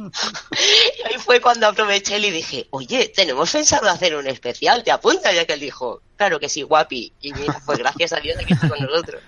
[0.00, 5.34] y ahí fue cuando aproveché y dije, oye, tenemos pensado hacer un especial, ¿te apuntas?
[5.34, 7.12] Ya que él dijo, claro que sí, guapi.
[7.20, 9.22] Y mira, pues gracias a Dios de que está con nosotros.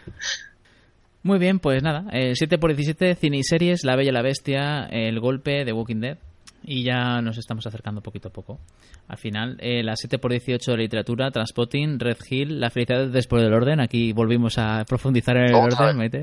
[1.23, 5.21] Muy bien, pues nada, el 7x17, cine y series, La Bella y la Bestia, El
[5.21, 6.19] Golpe de Walking Dead.
[6.65, 8.61] Y ya nos estamos acercando poquito a poco.
[9.07, 13.81] Al final, eh, la 7x18 de literatura, Transpotting, Red Hill, La felicidad después del orden.
[13.81, 16.21] Aquí volvimos a profundizar en el orden, Maite.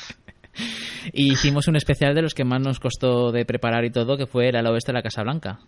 [1.12, 4.26] y hicimos un especial de los que más nos costó de preparar y todo, que
[4.26, 5.60] fue el ala oeste de la Casa Blanca.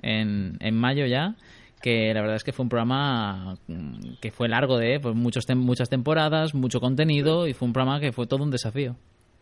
[0.00, 1.34] En, en mayo ya,
[1.80, 5.44] que la verdad es que fue un programa mm, que fue largo de pues, muchos
[5.56, 8.96] muchas temporadas, mucho contenido y fue un programa que fue todo un desafío.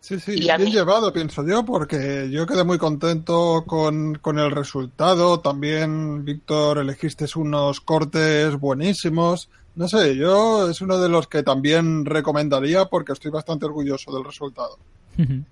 [0.07, 5.40] Sí, sí, bien llevado, pienso yo, porque yo quedé muy contento con, con el resultado.
[5.40, 9.48] También, Víctor, elegiste unos cortes buenísimos.
[9.74, 14.24] No sé, yo es uno de los que también recomendaría porque estoy bastante orgulloso del
[14.24, 14.78] resultado.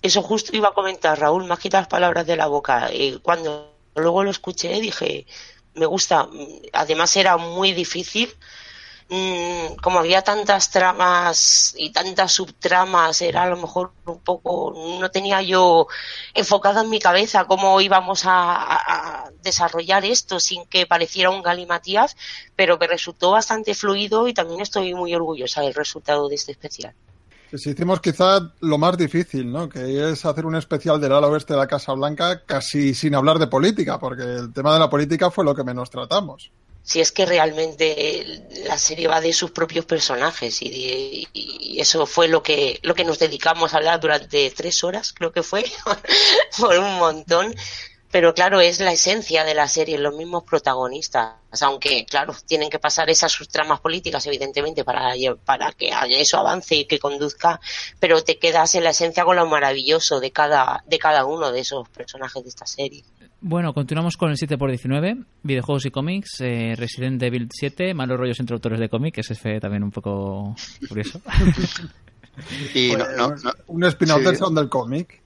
[0.00, 2.94] Eso justo iba a comentar, Raúl, me has quitado las palabras de la boca.
[2.94, 5.26] Y cuando luego lo escuché dije,
[5.74, 6.28] me gusta.
[6.72, 8.28] Además era muy difícil
[9.10, 15.10] Mm, como había tantas tramas y tantas subtramas, era a lo mejor un poco, no
[15.10, 15.88] tenía yo
[16.32, 22.16] enfocado en mi cabeza cómo íbamos a, desarrollar esto sin que pareciera un galimatías,
[22.56, 26.94] pero que resultó bastante fluido y también estoy muy orgullosa del resultado de este especial.
[27.52, 29.68] Si hicimos quizá lo más difícil, ¿no?
[29.68, 33.38] Que es hacer un especial del ala oeste de la Casa Blanca casi sin hablar
[33.38, 36.50] de política, porque el tema de la política fue lo que menos tratamos
[36.84, 41.26] si es que realmente la serie va de sus propios personajes y,
[41.80, 45.42] eso fue lo que lo que nos dedicamos a hablar durante tres horas creo que
[45.42, 45.64] fue
[46.58, 47.54] por un montón.
[48.10, 51.34] Pero claro es la esencia de la serie los mismos protagonistas.
[51.62, 55.14] Aunque claro tienen que pasar esas subtramas políticas evidentemente para
[55.44, 57.60] para que eso avance y que conduzca
[57.98, 61.60] pero te quedas en la esencia con lo maravilloso de cada de cada uno de
[61.60, 63.04] esos personajes de esta serie
[63.46, 68.54] bueno, continuamos con el 7x19, videojuegos y cómics, eh, Resident Evil 7, malos rollos entre
[68.54, 70.56] autores de cómics, ese fue también un poco
[70.88, 71.20] curioso.
[72.74, 72.92] y
[73.66, 75.20] un spin-off del cómic.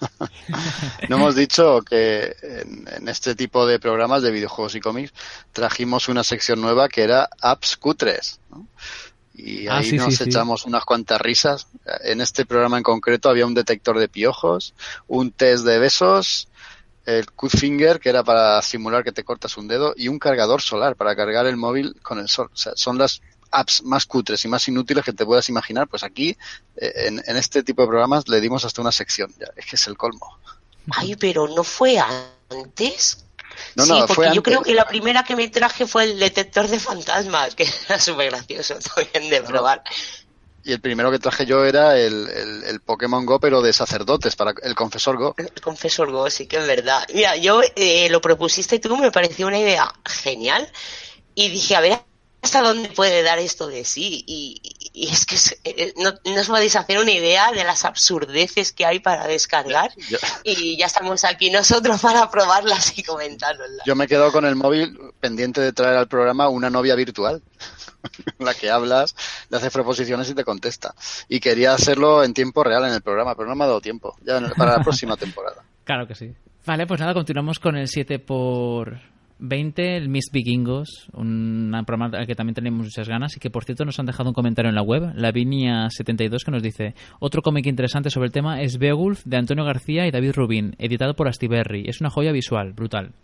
[1.08, 5.12] no hemos dicho que en, este tipo de programas de videojuegos y cómics
[5.52, 8.38] trajimos una sección nueva que era apps cutres.
[9.34, 11.66] Y ah, ahí nos echamos unas cuantas risas.
[12.04, 14.72] En este programa en concreto había un detector de piojos,
[15.08, 16.46] un test de besos,
[17.06, 20.62] el Cut Finger, que era para simular que te cortas un dedo, y un cargador
[20.62, 22.50] solar para cargar el móvil con el sol.
[22.52, 23.20] O sea, son las
[23.50, 25.88] apps más cutres y más inútiles que te puedas imaginar.
[25.88, 26.36] Pues aquí,
[26.76, 29.32] eh, en, este tipo de programas, le dimos hasta una sección.
[29.38, 30.38] Ya, es que es el colmo.
[30.92, 31.98] Ay, pero no fue
[32.50, 33.24] antes.
[33.74, 36.78] No, sí, porque yo creo que la primera que me traje fue el detector de
[36.78, 39.82] fantasmas, que era súper gracioso también de probar.
[40.64, 42.28] Y el primero que traje yo era el,
[42.66, 45.34] el, Pokémon Go, pero de sacerdotes, para el Confesor Go.
[45.38, 47.06] El Confesor Go, sí que es verdad.
[47.14, 50.70] Mira, yo eh, lo propusiste tú, me pareció una idea genial.
[51.34, 52.00] Y dije, a ver
[52.42, 54.24] hasta dónde puede dar esto de sí.
[54.26, 58.84] Y, es que eh, no, no, os podéis hacer una idea de las absurdeces que
[58.84, 59.92] hay para descargar.
[60.42, 63.68] Y ya estamos aquí nosotros para probarlas y comentarlas.
[63.86, 67.42] Yo me quedo con el móvil pendiente de traer al programa una novia virtual.
[68.38, 69.14] la que hablas,
[69.50, 70.94] le haces proposiciones y te contesta.
[71.28, 74.16] Y quería hacerlo en tiempo real en el programa, pero no me ha dado tiempo.
[74.22, 75.62] Ya para la próxima temporada.
[75.82, 76.32] Claro que sí.
[76.66, 79.00] Vale, pues nada, continuamos con el 7 por
[79.40, 83.64] 20, el Miss Vikingos, un programa al que también tenemos muchas ganas y que por
[83.64, 87.66] cierto nos han dejado un comentario en la web, Lavinia72, que nos dice, otro cómic
[87.66, 91.88] interesante sobre el tema es Beowulf de Antonio García y David Rubin, editado por Astiberri.
[91.88, 93.14] Es una joya visual, brutal.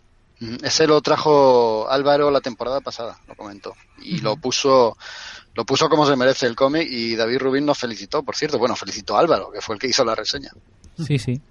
[0.61, 3.73] Ese lo trajo Álvaro la temporada pasada, lo comentó.
[4.01, 4.97] Y lo puso
[5.55, 8.59] lo puso como se merece el cómic y David Rubin nos felicitó, por cierto.
[8.59, 10.51] Bueno, felicitó a Álvaro, que fue el que hizo la reseña.
[11.03, 11.41] Sí, sí.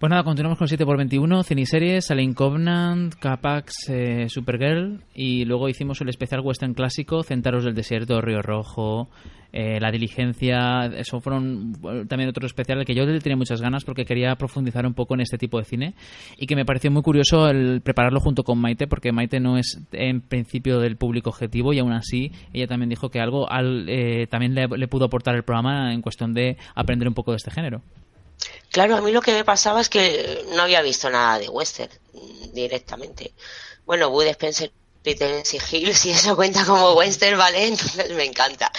[0.00, 6.08] Pues nada, continuamos con 7x21, Ciniseries, Alien Covenant, Capax, eh, Supergirl y luego hicimos el
[6.08, 9.10] especial western clásico, Centauros del Desierto, Río Rojo,
[9.52, 11.74] eh, La Diligencia, eso fueron
[12.08, 15.20] también otro especial al que yo tenía muchas ganas porque quería profundizar un poco en
[15.20, 15.94] este tipo de cine
[16.38, 19.82] y que me pareció muy curioso el prepararlo junto con Maite porque Maite no es
[19.92, 24.26] en principio del público objetivo y aún así ella también dijo que algo al, eh,
[24.28, 27.82] también le pudo aportar el programa en cuestión de aprender un poco de este género.
[28.70, 31.92] Claro, a mí lo que me pasaba es que no había visto nada de western
[32.52, 33.34] directamente.
[33.84, 34.72] Bueno, Bud Spencer,
[35.02, 37.66] y Hill, si eso cuenta como western, ¿vale?
[37.66, 38.70] Entonces me encanta.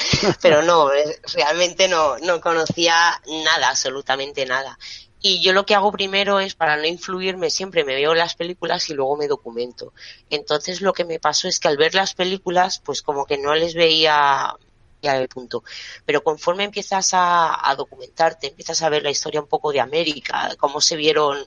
[0.42, 0.90] Pero no,
[1.34, 4.78] realmente no, no conocía nada, absolutamente nada.
[5.24, 8.90] Y yo lo que hago primero es, para no influirme, siempre me veo las películas
[8.90, 9.94] y luego me documento.
[10.32, 13.54] Entonces lo que me pasó es que al ver las películas, pues como que no
[13.54, 14.56] les veía
[15.02, 15.64] el punto.
[16.06, 20.82] Pero conforme empiezas a, documentarte, empiezas a ver la historia un poco de América, cómo
[20.82, 21.38] se vieron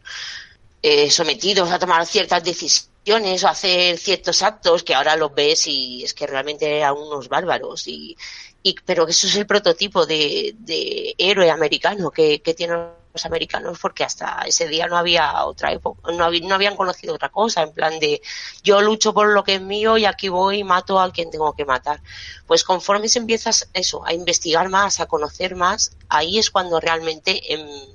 [0.83, 6.05] eh, sometidos a tomar ciertas decisiones o hacer ciertos actos que ahora los ves y
[6.05, 8.17] es que realmente eran unos bárbaros y,
[8.63, 14.05] y pero eso es el prototipo de, héroe americano que, que tienen los americanos porque
[14.05, 17.99] hasta ese día no había otra época, no, no habían conocido otra cosa, en plan
[18.01, 18.21] de
[18.63, 21.55] yo lucho por lo que es mío y aquí voy y mato a quien tengo
[21.55, 22.01] que matar.
[22.47, 27.55] Pues conforme se empiezas eso, a investigar más, a conocer más, ahí es cuando realmente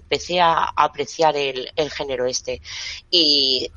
[0.10, 2.62] empecé a, apreciar el, el, género este.
[3.12, 3.72] Y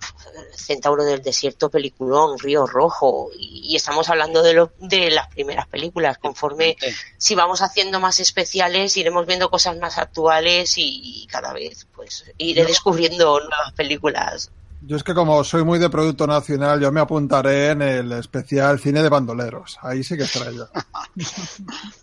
[0.56, 6.16] Centauro del Desierto, peliculón, Río Rojo, y, estamos hablando de, lo, de las primeras películas.
[6.16, 6.76] Conforme,
[7.18, 12.64] si vamos haciendo más especiales, iremos viendo cosas más actuales y, cada vez pues iré
[12.64, 14.50] descubriendo nuevas películas.
[14.84, 18.80] Yo es que como soy muy de producto nacional, yo me apuntaré en el especial
[18.80, 19.78] cine de bandoleros.
[19.82, 20.66] Ahí sí que estaré yo.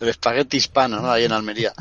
[0.00, 1.10] el espagueti hispano, ¿no?
[1.10, 1.72] Ahí en Almería.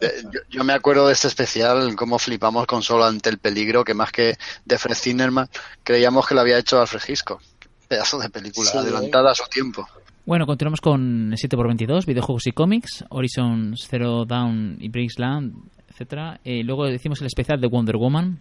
[0.00, 3.94] Eh, yo, me acuerdo de este especial, cómo flipamos con Solo ante el peligro, que
[3.94, 5.48] más que de Fred Zinnerman,
[5.82, 7.40] creíamos que lo había hecho Alfred Hitchcock.
[7.88, 9.86] Pedazo de película, adelantada a su tiempo.
[10.24, 15.54] Bueno, continuamos con 7x22, videojuegos y cómics, Horizon Zero Dawn y Land,
[15.88, 16.40] etcétera.
[16.44, 18.40] Eh, luego decimos el especial de Wonder Woman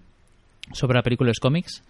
[0.73, 1.83] sobre la película de los cómics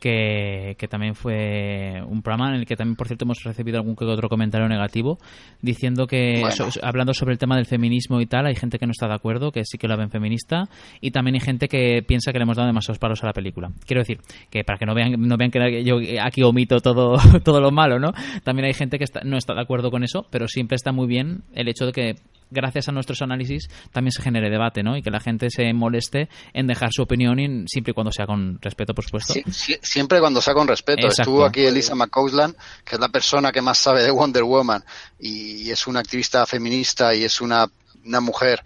[0.00, 3.94] que, que, también fue un programa en el que también, por cierto, hemos recibido algún
[3.94, 5.18] que otro comentario negativo
[5.62, 6.42] diciendo que,
[6.82, 9.52] hablando sobre el tema del feminismo y tal, hay gente que no está de acuerdo,
[9.52, 10.68] que sí que la ven feminista,
[11.00, 13.70] y también hay gente que piensa que le hemos dado demasiados palos a la película.
[13.86, 14.18] Quiero decir,
[14.50, 17.98] que para que no vean, no vean que yo aquí omito todo, todo lo malo,
[17.98, 18.12] ¿no?
[18.42, 21.42] También hay gente que no está de acuerdo con eso, pero siempre está muy bien
[21.54, 22.14] el hecho de que
[22.50, 24.96] gracias a nuestros análisis también se genere debate, ¿no?
[24.96, 28.26] Y que la gente se moleste en dejar su opinión y, siempre y cuando sea
[28.26, 29.34] con respeto, por supuesto.
[29.82, 31.08] siempre cuando sea con respeto.
[31.08, 34.84] Estuvo aquí Elisa McCausland, que es la persona que más sabe de Wonder Woman
[35.18, 37.66] y es una activista feminista y es una,
[38.04, 38.64] una mujer,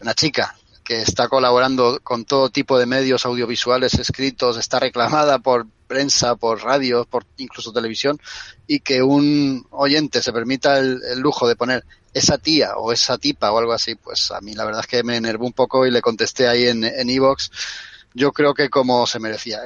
[0.00, 0.54] una chica
[0.88, 6.62] que está colaborando con todo tipo de medios audiovisuales escritos, está reclamada por prensa, por
[6.62, 8.18] radio, por incluso televisión,
[8.66, 11.84] y que un oyente se permita el, lujo de poner
[12.14, 15.02] esa tía o esa tipa o algo así, pues a mí la verdad es que
[15.02, 17.50] me enervó un poco y le contesté ahí en Evox.
[18.14, 19.60] yo creo que como se merecía.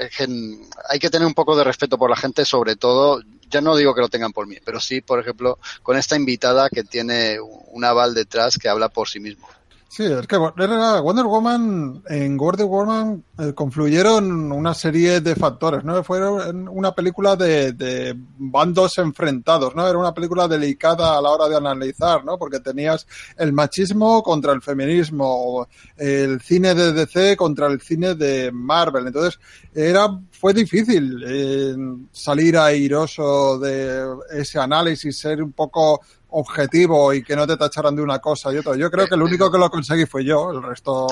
[0.89, 3.95] hay que tener un poco de respeto por la gente, sobre todo, ya no digo
[3.95, 7.85] que lo tengan por mí, pero sí, por ejemplo, con esta invitada que tiene un
[7.85, 9.49] aval detrás que habla por sí mismo.
[9.95, 16.03] Sí, es que Wonder Woman, en Wonder Woman eh, confluyeron una serie de factores, ¿no?
[16.03, 16.19] Fue
[16.51, 19.87] una película de, de, bandos enfrentados, ¿no?
[19.87, 22.39] Era una película delicada a la hora de analizar, ¿no?
[22.39, 25.69] Porque tenías el machismo contra el feminismo,
[25.99, 29.09] el cine de DC contra el cine de Marvel.
[29.09, 29.39] Entonces,
[29.75, 31.77] era, fue difícil eh,
[32.11, 36.01] salir airoso de ese análisis, ser un poco
[36.33, 38.77] objetivo y que no te tacharan de una cosa y otra.
[38.77, 41.07] Yo creo que el único que lo conseguí fue yo, el resto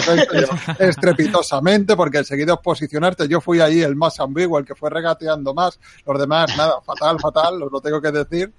[0.78, 5.78] estrepitosamente porque enseguida posicionarte, yo fui ahí el más ambiguo, el que fue regateando más,
[6.04, 8.52] los demás nada, fatal, fatal, os lo tengo que decir,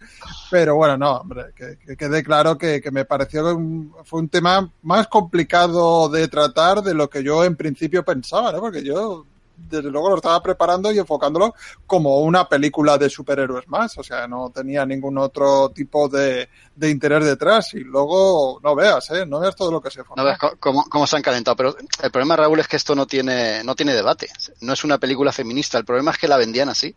[0.51, 4.71] pero bueno, no, hombre, que, quede claro que, que me pareció que fue un tema
[4.83, 8.59] más complicado de tratar de lo que yo en principio pensaba, ¿no?
[8.59, 9.25] Porque yo
[9.57, 11.55] desde luego lo estaba preparando y enfocándolo
[11.85, 16.89] como una película de superhéroes más, o sea, no tenía ningún otro tipo de, de
[16.89, 17.73] interés detrás.
[17.73, 19.25] Y luego no veas, ¿eh?
[19.25, 22.11] No veas todo lo que se No veas cómo, cómo, se han calentado, pero el
[22.11, 24.29] problema, Raúl, es que esto no tiene, no tiene debate,
[24.61, 26.95] no es una película feminista, el problema es que la vendían así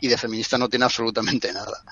[0.00, 1.82] y de feminista no tiene absolutamente nada.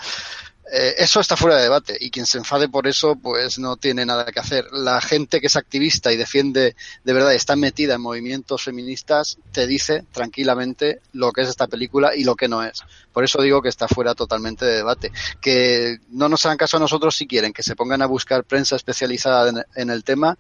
[0.72, 4.06] Eh, eso está fuera de debate y quien se enfade por eso pues no tiene
[4.06, 4.66] nada que hacer.
[4.72, 9.66] La gente que es activista y defiende de verdad, está metida en movimientos feministas, te
[9.66, 12.82] dice tranquilamente lo que es esta película y lo que no es.
[13.12, 15.10] Por eso digo que está fuera totalmente de debate.
[15.40, 18.76] Que no nos hagan caso a nosotros si quieren, que se pongan a buscar prensa
[18.76, 20.38] especializada en el tema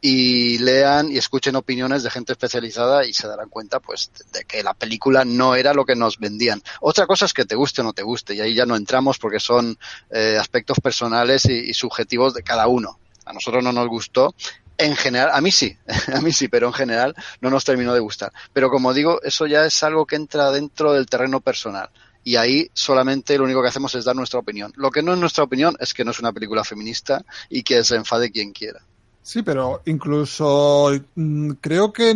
[0.00, 4.62] y lean y escuchen opiniones de gente especializada y se darán cuenta pues de que
[4.62, 6.62] la película no era lo que nos vendían.
[6.80, 9.18] Otra cosa es que te guste o no te guste y ahí ya no entramos
[9.18, 9.78] porque son
[10.10, 12.98] eh, aspectos personales y, subjetivos de cada uno.
[13.24, 14.34] A nosotros no nos gustó
[14.78, 15.76] en general, a mí sí,
[16.14, 18.32] a mí sí, pero en general no nos terminó de gustar.
[18.52, 21.90] Pero como digo, eso ya es algo que entra dentro del terreno personal.
[22.22, 24.72] Y ahí solamente lo único que hacemos es dar nuestra opinión.
[24.76, 27.84] Lo que no es nuestra opinión es que no es una película feminista y que
[27.84, 28.82] se enfade quien quiera.
[29.26, 32.12] Sí, pero incluso mm, creo que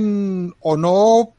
[0.61, 1.35] o no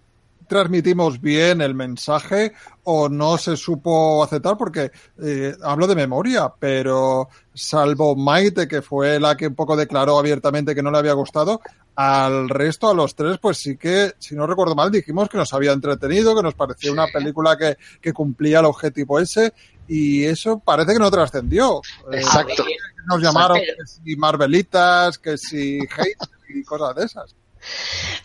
[0.52, 2.52] transmitimos bien el mensaje
[2.84, 4.92] o no se supo aceptar porque
[5.24, 10.76] eh, hablo de memoria, pero salvo Maite, que fue la que un poco declaró abiertamente
[10.76, 11.62] que no le había gustado,
[11.96, 15.54] al resto, a los tres, pues sí que, si no recuerdo mal, dijimos que nos
[15.54, 19.54] había entretenido, que nos parecía una película que, que cumplía el objetivo ese
[19.88, 21.80] y eso parece que no trascendió.
[22.12, 22.66] Exacto.
[23.08, 26.18] nos llamaron que si Marvelitas, que si hate
[26.50, 27.36] y cosas de esas.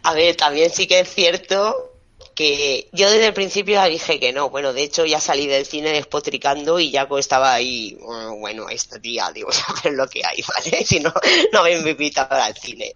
[0.02, 1.95] A ver, también sí que es cierto
[2.36, 4.50] que yo desde el principio ya dije que no.
[4.50, 9.00] Bueno, de hecho ya salí del cine despotricando y Jaco estaba ahí, "Oh, bueno, esta
[9.00, 10.84] tía, digo, a ver lo que hay, ¿vale?
[10.84, 11.12] Si no,
[11.52, 12.94] no me invitado al cine.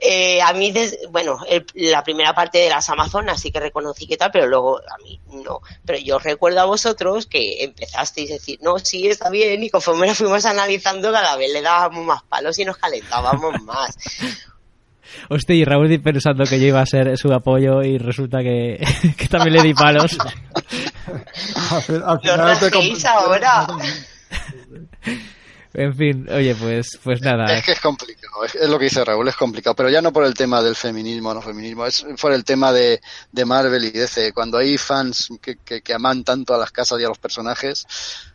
[0.00, 4.06] Eh, a mí, des- bueno, el- la primera parte de las Amazonas sí que reconocí
[4.06, 5.60] que tal, pero luego a mí no.
[5.84, 10.06] Pero yo recuerdo a vosotros que empezasteis a decir, no, sí, está bien, y conforme
[10.06, 13.96] la fuimos analizando, cada vez le dábamos más palos y nos calentábamos más.
[15.28, 18.82] Hostia, y Raúl di- pensando que yo iba a ser su apoyo y resulta que,
[19.16, 20.16] que también le di palos.
[21.70, 23.66] Al, fin- al Lo final te rajéis convencí- ahora.
[25.78, 27.54] En fin, oye, pues, pues nada.
[27.54, 30.10] Es que es complicado, es, es lo que dice Raúl, es complicado, pero ya no
[30.10, 32.98] por el tema del feminismo o no feminismo, es por el tema de,
[33.30, 34.32] de Marvel y DC.
[34.32, 37.86] Cuando hay fans que, que, que aman tanto a las casas y a los personajes,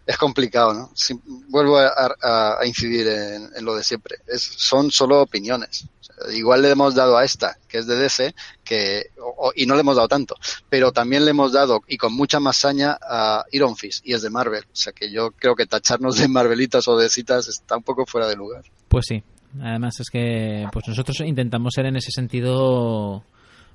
[0.06, 0.92] es complicado, ¿no?
[0.94, 1.20] Si-
[1.50, 1.88] vuelvo a,
[2.22, 5.86] a- a incidir en, en lo de siempre, es, son solo opiniones.
[6.34, 9.08] Igual le hemos dado a esta, que es de DC, que,
[9.56, 10.36] y no le hemos dado tanto,
[10.70, 14.22] pero también le hemos dado, y con mucha más saña, a Iron Fist, y es
[14.22, 14.64] de Marvel.
[14.66, 18.06] O sea que yo creo que tacharnos de Marvelitas o de citas está un poco
[18.06, 18.64] fuera de lugar.
[18.88, 19.24] Pues sí.
[19.60, 23.26] Además es que pues nosotros intentamos ser en ese sentido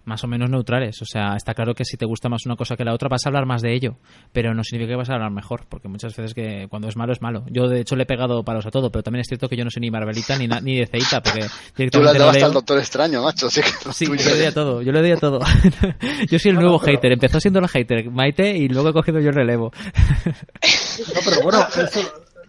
[0.07, 1.01] más o menos neutrales.
[1.03, 3.27] O sea, está claro que si te gusta más una cosa que la otra vas
[3.27, 3.99] a hablar más de ello,
[4.33, 7.13] pero no significa que vas a hablar mejor, porque muchas veces que cuando es malo
[7.13, 7.45] es malo.
[7.51, 9.65] Yo de hecho le he pegado palos a todo, pero también es cierto que yo
[9.65, 11.47] no soy ni Marvelita ni, na- ni de Ceita, porque
[11.91, 13.49] Tú le dabas hasta al Doctor Extraño, macho.
[13.49, 15.41] Así que lo Sí, yo le doy a todo, yo le doy a todo.
[16.31, 19.29] yo soy el nuevo hater, empezó siendo la hater Maite y luego he cogido yo
[19.31, 19.73] el relevo.
[21.15, 21.67] No, pero bueno,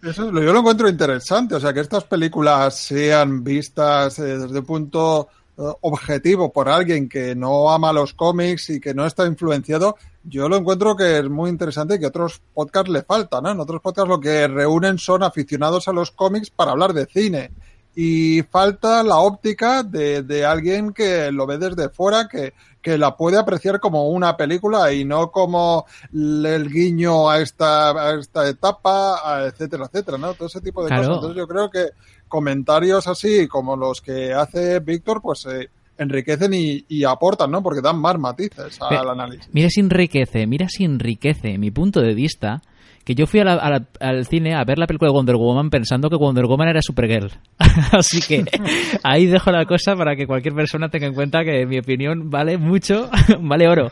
[0.02, 1.54] eso, yo lo encuentro interesante.
[1.56, 5.28] O sea, que estas películas sean vistas eh, desde un punto
[5.58, 10.56] objetivo por alguien que no ama los cómics y que no está influenciado, yo lo
[10.56, 13.42] encuentro que es muy interesante y que otros podcasts le faltan.
[13.42, 13.50] ¿no?
[13.50, 17.50] En otros podcasts lo que reúnen son aficionados a los cómics para hablar de cine.
[17.94, 22.52] Y falta la óptica de, de alguien que lo ve desde fuera, que,
[22.88, 28.18] que la puede apreciar como una película y no como el guiño a esta, a
[28.18, 30.34] esta etapa, a etcétera, etcétera, ¿no?
[30.34, 31.02] Todo ese tipo de Claro.
[31.02, 31.16] cosas.
[31.16, 31.90] Entonces yo creo que
[32.28, 35.68] comentarios así como los que hace Víctor, pues eh,
[35.98, 37.62] enriquecen y, y aportan, ¿no?
[37.62, 39.48] Porque dan más matices al análisis.
[39.52, 42.62] Mira si enriquece, mira si enriquece mi punto de vista
[43.08, 45.36] que yo fui a la- a la- al cine a ver la película de Wonder
[45.36, 47.32] Woman pensando que Wonder Woman era Supergirl.
[47.92, 48.44] Así que
[49.02, 52.58] ahí dejo la cosa para que cualquier persona tenga en cuenta que mi opinión vale
[52.58, 53.08] mucho,
[53.40, 53.90] vale oro.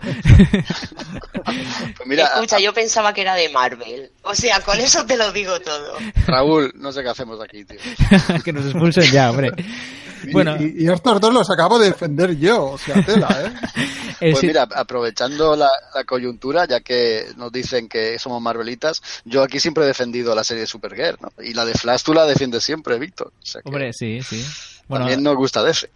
[1.96, 4.10] Pues mira, Escucha, yo pensaba que era de Marvel.
[4.22, 5.94] O sea, con eso te lo digo todo.
[6.26, 7.78] Raúl, no sé qué hacemos aquí, tío.
[8.44, 9.50] que nos expulsen ya, hombre.
[10.32, 13.52] Bueno, Y, y estos dos los acabo de defender yo, o sea, tela, ¿eh?
[14.18, 19.60] Pues mira, aprovechando la, la coyuntura, ya que nos dicen que somos Marvelitas, yo aquí
[19.60, 21.32] siempre he defendido la serie de Supergirl, ¿no?
[21.42, 23.32] Y la de Flash tú la defiendes siempre, Víctor.
[23.42, 24.44] O sea que hombre, sí, sí.
[24.88, 25.90] Bueno, también nos gusta de ese.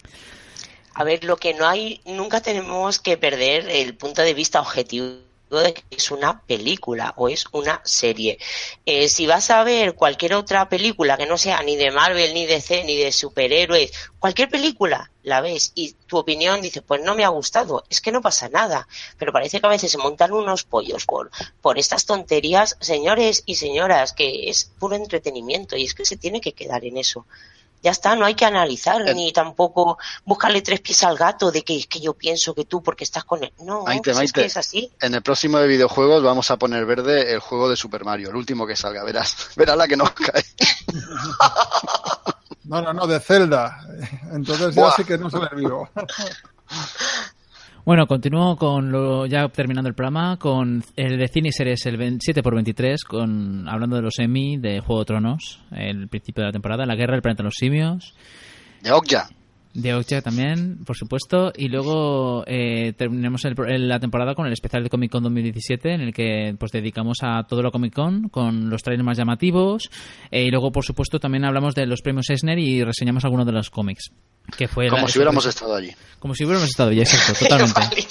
[0.95, 5.30] A ver, lo que no hay, nunca tenemos que perder el punto de vista objetivo
[5.59, 8.39] de que es una película o es una serie.
[8.87, 12.47] Eh, si vas a ver cualquier otra película que no sea ni de Marvel, ni
[12.47, 17.15] de DC, ni de superhéroes, cualquier película la ves y tu opinión dice, pues no
[17.15, 18.87] me ha gustado, es que no pasa nada.
[19.19, 21.31] Pero parece que a veces se montan unos pollos por,
[21.61, 26.41] por estas tonterías, señores y señoras, que es puro entretenimiento y es que se tiene
[26.41, 27.27] que quedar en eso.
[27.83, 29.15] Ya está, no hay que analizar Eh.
[29.15, 32.83] ni tampoco buscarle tres pies al gato de que es que yo pienso que tú
[32.83, 33.53] porque estás con él.
[33.61, 34.93] No, Maite, es que es así.
[35.01, 38.37] En el próximo de videojuegos vamos a poner verde el juego de Super Mario, el
[38.37, 39.49] último que salga, verás.
[39.57, 40.45] Verás la que nos cae.
[42.65, 43.81] No, no, no, de Zelda.
[44.33, 44.95] Entonces ya Buah.
[44.95, 45.89] sí que no sale vivo.
[47.85, 51.99] Bueno, continúo con lo, ya terminando el programa con el de cine y series el
[51.99, 56.85] 7x23 con hablando de los Emmy de Juego de Tronos, el principio de la temporada,
[56.85, 58.15] la guerra del planeta de los simios,
[58.83, 59.31] De Okja.
[59.73, 64.53] De Okja también, por supuesto, y luego eh, terminamos el- el- la temporada con el
[64.53, 68.29] especial de Comic Con 2017 en el que pues dedicamos a todo lo Comic Con
[68.31, 69.89] con los trailers más llamativos
[70.33, 73.53] eh, y luego por supuesto también hablamos de los premios Eisner y reseñamos algunos de
[73.53, 74.11] los cómics.
[74.57, 75.93] Que fue la- Como si hubiéramos estado allí.
[76.19, 78.07] como si hubiéramos estado ya, exacto, totalmente.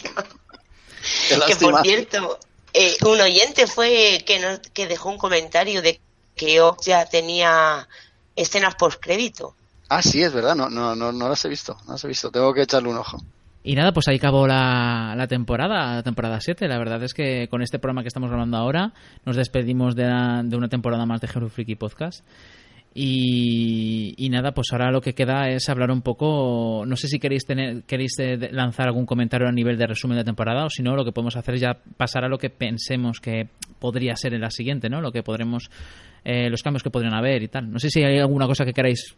[1.48, 2.40] Que por cierto,
[2.74, 6.00] eh, un oyente fue que, nos, que dejó un comentario de
[6.36, 7.88] que ya tenía
[8.36, 9.56] escenas post crédito.
[9.90, 12.30] Ah, sí, es verdad, no, no, no, no las he visto, no las he visto,
[12.32, 13.18] tengo que echarle un ojo.
[13.64, 16.68] Y nada, pues ahí acabó la, la temporada, la temporada 7.
[16.68, 18.94] La verdad es que con este programa que estamos grabando ahora
[19.26, 20.04] nos despedimos de,
[20.46, 22.24] de una temporada más de Hero Freaky Podcast.
[22.94, 26.84] Y, y nada, pues ahora lo que queda es hablar un poco.
[26.88, 30.24] No sé si queréis tener queréis eh, lanzar algún comentario a nivel de resumen de
[30.24, 33.20] temporada o si no, lo que podemos hacer es ya pasar a lo que pensemos
[33.20, 35.02] que podría ser en la siguiente, ¿no?
[35.02, 35.70] Lo que podremos.
[36.24, 37.72] eh, los cambios que podrían haber y tal.
[37.72, 39.16] No sé si hay alguna cosa que queráis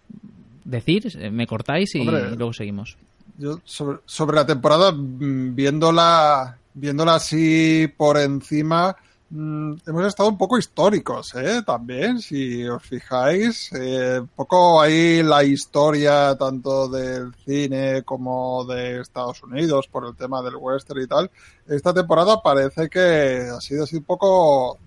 [0.63, 2.35] decir, eh, me cortáis y Hombre.
[2.35, 2.97] luego seguimos.
[3.37, 8.95] Yo sobre, sobre la temporada, mm, viéndola viéndola así por encima,
[9.29, 11.61] mm, hemos estado un poco históricos, ¿eh?
[11.65, 19.01] También, si os fijáis, eh, un poco ahí la historia tanto del cine como de
[19.01, 21.29] Estados Unidos por el tema del western y tal.
[21.67, 24.77] Esta temporada parece que ha sido así un poco,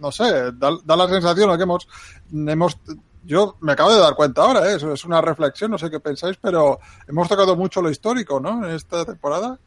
[0.00, 1.88] no sé, da, da la sensación de que hemos,
[2.32, 2.76] hemos
[3.24, 4.76] yo me acabo de dar cuenta ahora, ¿eh?
[4.76, 8.64] eso es una reflexión, no sé qué pensáis, pero hemos tocado mucho lo histórico, ¿no?
[8.66, 9.58] En esta temporada.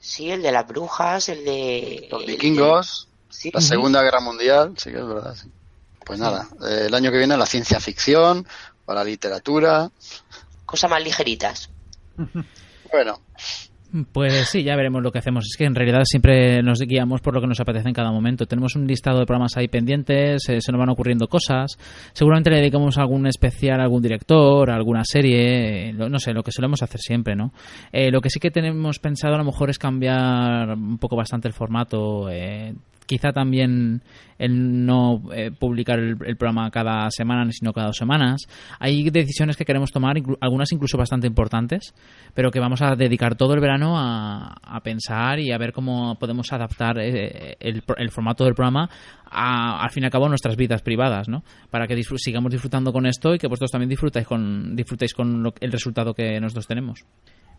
[0.00, 2.08] Sí, el de las brujas, el de...
[2.10, 3.50] Los de- vikingos, Sí.
[3.54, 5.34] la Segunda Guerra Mundial, sí que es verdad.
[5.34, 5.48] sí.
[6.04, 8.46] Pues nada, eh, el año que viene la ciencia ficción,
[8.86, 9.90] o la literatura.
[10.66, 11.70] Cosas más ligeritas.
[12.90, 13.20] Bueno,
[14.12, 15.46] Pues sí, ya veremos lo que hacemos.
[15.46, 18.46] Es que en realidad siempre nos guiamos por lo que nos apetece en cada momento.
[18.46, 21.76] Tenemos un listado de programas ahí pendientes, eh, se nos van ocurriendo cosas.
[22.12, 26.44] Seguramente le dedicamos algún especial a algún director, a alguna serie, eh, no sé, lo
[26.44, 27.52] que solemos hacer siempre, ¿no?
[27.92, 31.48] Eh, lo que sí que tenemos pensado a lo mejor es cambiar un poco bastante
[31.48, 32.28] el formato.
[33.10, 34.02] Quizá también
[34.38, 38.42] el no eh, publicar el, el programa cada semana, sino cada dos semanas.
[38.78, 41.92] Hay decisiones que queremos tomar, algunas incluso bastante importantes,
[42.34, 44.54] pero que vamos a dedicar todo el verano a,
[44.84, 48.88] pensar y a ver cómo podemos adaptar eh, el, el formato del programa
[49.28, 51.42] a, al fin y al cabo a nuestras vidas privadas, ¿no?
[51.70, 55.42] Para que disfr- sigamos disfrutando con esto y que vosotros también disfrutáis con, disfrutéis con
[55.42, 57.04] lo- el resultado que nosotros tenemos.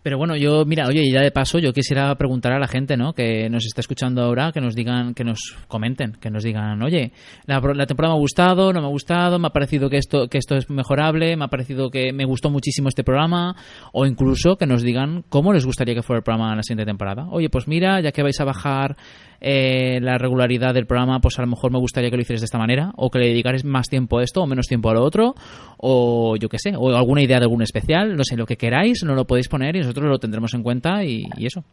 [0.04, 3.14] Pero bueno, yo, mira, oye, ya de paso, yo quisiera preguntar a la gente, ¿no?
[3.14, 7.12] Que nos está escuchando ahora, que nos digan, que nos comenten, que nos digan, oye,
[7.46, 10.28] la, la temporada me ha gustado, no me ha gustado, me ha parecido que esto,
[10.28, 13.56] que esto es mejorable, me ha parecido que me gustó muchísimo este programa,
[13.94, 16.86] o incluso que nos digan cómo les gustaría que fuera el programa en la siguiente
[16.86, 17.28] temporada.
[17.30, 18.96] Oye, pues mira, ya que vais a bajar
[19.40, 22.46] eh, la regularidad del programa, pues a lo mejor me gustaría que lo hicierais de
[22.46, 25.04] esta manera, o que le dedicarais más tiempo a esto o menos tiempo a lo
[25.04, 25.34] otro,
[25.78, 29.04] o yo qué sé, o alguna idea de algún especial, no sé, lo que queráis,
[29.04, 31.64] no lo podéis poner y nosotros lo tendremos en cuenta y, y eso.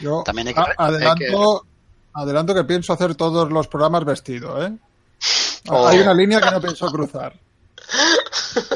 [0.00, 1.66] Yo También hay que- hay adelanto,
[2.12, 4.72] adelanto que pienso hacer todos los programas vestido, ¿eh?
[5.68, 5.86] Oh.
[5.88, 7.34] Hay una línea que no pienso cruzar.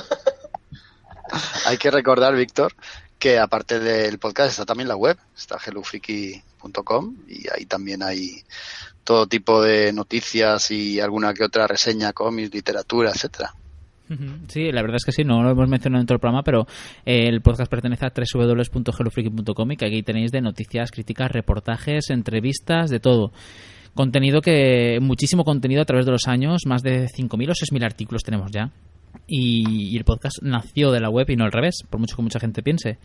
[1.66, 2.74] hay que recordar, Víctor,
[3.18, 8.42] que aparte del podcast está también la web, está hellofriki.com y ahí también hay
[9.04, 13.54] todo tipo de noticias y alguna que otra reseña, cómics, literatura, etcétera.
[14.48, 16.66] Sí, la verdad es que sí, no lo hemos mencionado en todo el programa, pero
[17.04, 22.90] eh, el podcast pertenece a www.hellofreaky.com y que aquí tenéis de noticias, críticas, reportajes, entrevistas,
[22.90, 23.32] de todo.
[23.94, 28.22] Contenido que, muchísimo contenido a través de los años, más de 5.000 o 6.000 artículos
[28.22, 28.70] tenemos ya.
[29.26, 32.40] Y, el podcast nació de la web y no al revés, por mucho que mucha
[32.40, 32.98] gente piense,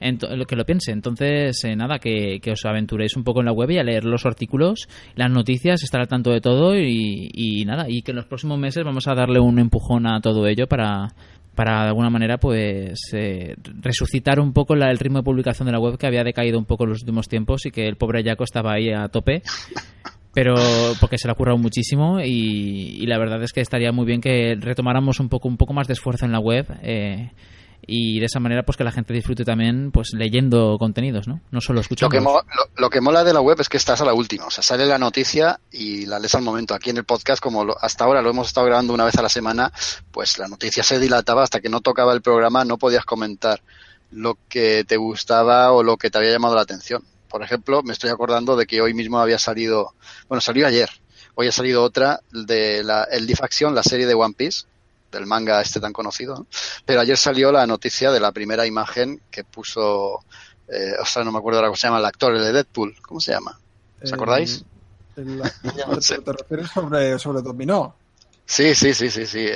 [0.00, 0.92] lo que lo piense.
[0.92, 4.04] Entonces, eh, nada, que, que os aventuréis un poco en la web y a leer
[4.04, 8.16] los artículos, las noticias, estar al tanto de todo y, y nada, y que en
[8.16, 11.08] los próximos meses vamos a darle un empujón a todo ello para,
[11.54, 15.72] para de alguna manera pues eh, resucitar un poco la- el ritmo de publicación de
[15.72, 18.22] la web que había decaído un poco en los últimos tiempos y que el pobre
[18.24, 19.42] Jaco estaba ahí a tope
[20.34, 20.54] pero
[21.00, 24.20] porque se le ha currado muchísimo y, y la verdad es que estaría muy bien
[24.20, 27.30] que retomáramos un poco un poco más de esfuerzo en la web eh,
[27.84, 31.60] y de esa manera pues que la gente disfrute también pues leyendo contenidos no no
[31.60, 34.00] solo Lo escuchando que, mo- lo, lo que mola de la web es que estás
[34.00, 36.74] a la última, o sea, sale la noticia y la lees al momento.
[36.74, 39.22] Aquí en el podcast, como lo- hasta ahora lo hemos estado grabando una vez a
[39.22, 39.72] la semana,
[40.12, 43.60] pues la noticia se dilataba hasta que no tocaba el programa, no podías comentar
[44.12, 47.02] lo que te gustaba o lo que te había llamado la atención.
[47.32, 49.94] Por ejemplo, me estoy acordando de que hoy mismo había salido,
[50.28, 50.88] bueno, salió ayer,
[51.34, 54.64] hoy ha salido otra de la, el Leaf Action, la serie de One Piece,
[55.10, 56.46] del manga este tan conocido, ¿no?
[56.86, 60.20] pero ayer salió la noticia de la primera imagen que puso,
[60.68, 62.94] eh, o sea, no me acuerdo ahora cómo se llama el actor, el de Deadpool,
[63.02, 63.58] ¿cómo se llama?
[64.02, 64.64] ¿Os acordáis?
[65.16, 65.44] El- No.
[66.00, 67.94] ¿Te, te refieres sobre, sobre Dominó?
[68.46, 69.46] Sí, sí, sí, sí, sí.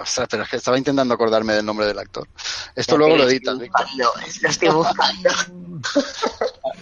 [0.00, 2.28] ostras, pero es que estaba intentando acordarme del nombre del actor.
[2.74, 3.24] Esto luego lo.
[3.24, 4.10] No,
[4.42, 5.30] lo estoy buscando.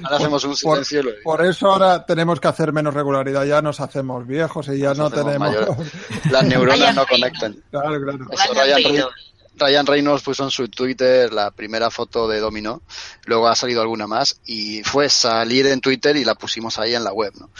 [0.04, 3.44] Ahora hacemos un Por, silencio por eso ahora tenemos que hacer menos regularidad.
[3.44, 5.54] Ya nos hacemos viejos y ya Nos no tenemos.
[6.30, 7.56] Las neuronas no conectan.
[7.70, 8.26] claro, claro.
[8.30, 9.14] Eso, Ryan Ryan, Reynolds.
[9.54, 12.82] Ryan Reynolds puso en su Twitter la primera foto de Domino,
[13.26, 17.04] luego ha salido alguna más y fue salir en Twitter y la pusimos ahí en
[17.04, 17.50] la web, ¿no?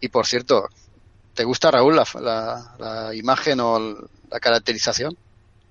[0.00, 0.68] Y por cierto,
[1.34, 3.78] ¿te gusta Raúl la, la- la imagen o
[4.30, 5.16] la caracterización?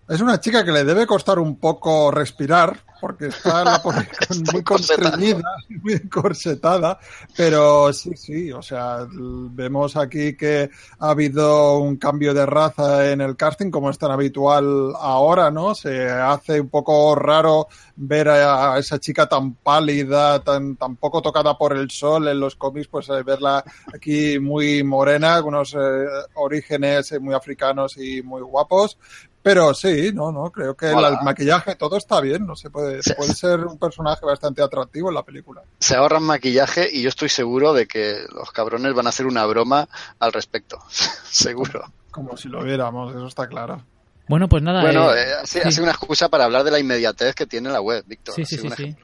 [0.10, 4.44] Es una chica que le debe costar un poco respirar, porque está en la posición
[4.52, 5.42] muy constreñida,
[5.82, 7.00] muy encorsetada,
[7.36, 13.22] pero sí, sí, o sea, vemos aquí que ha habido un cambio de raza en
[13.22, 15.74] el casting, como es tan habitual ahora, ¿no?
[15.74, 21.58] Se hace un poco raro ver a, esa chica tan pálida, tan, tan poco tocada
[21.58, 26.06] por el sol en los cómics, pues eh, verla aquí muy morena, con unos eh,
[26.36, 28.98] orígenes muy africanos y muy guapos,
[29.44, 33.34] Pero sí, no, no, creo que el, maquillaje, todo está bien, no se puede, puede
[33.34, 35.64] ser un personaje bastante atractivo en la película.
[35.80, 39.46] Se ahorran maquillaje y yo estoy seguro de que los cabrones van a hacer una
[39.46, 39.90] broma
[40.20, 40.80] al respecto.
[41.30, 41.92] seguro.
[42.12, 43.84] Como si lo viéramos, eso está claro.
[44.28, 44.82] Bueno, pues nada.
[44.82, 48.04] Bueno, eh, eh hace, una excusa para hablar de la inmediatez que tiene la web,
[48.06, 48.36] Víctor.
[48.36, 48.96] Sí, sí, sí, sí.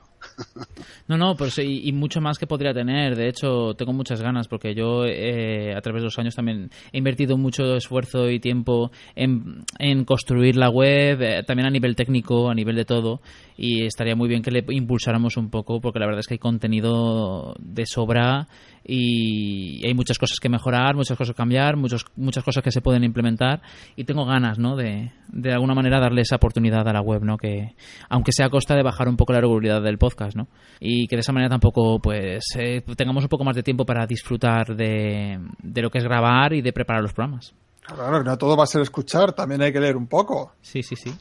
[1.08, 3.16] No, no, pues y, mucho más que podría tener.
[3.16, 6.98] De hecho, tengo muchas ganas porque yo eh, a través de los años también he
[6.98, 12.50] invertido mucho esfuerzo y tiempo en, en construir la web, eh, también a nivel técnico,
[12.50, 13.22] a nivel de todo.
[13.56, 16.40] Y estaría muy bien que le impulsáramos un poco porque la verdad es que hay
[16.40, 18.48] contenido de sobra
[18.90, 22.82] y hay muchas cosas que mejorar, muchas cosas que cambiar, muchos, muchas cosas que se
[22.82, 23.62] pueden implementar
[23.98, 24.78] y tengo ganas, ¿no?
[24.78, 27.38] De, de alguna manera darle esa oportunidad a la web, ¿no?
[27.38, 27.76] Que
[28.10, 30.48] aunque sea a costa de bajar un poco la regularidad del podcast, ¿no?
[30.80, 34.08] Y que de esa manera tampoco, pues, eh, tengamos un poco más de tiempo para
[34.08, 37.54] disfrutar de, de lo que es grabar y de preparar los programas.
[37.82, 40.54] Claro, no todo va a ser escuchar, también hay que leer un poco.
[40.62, 41.14] Sí, sí, sí.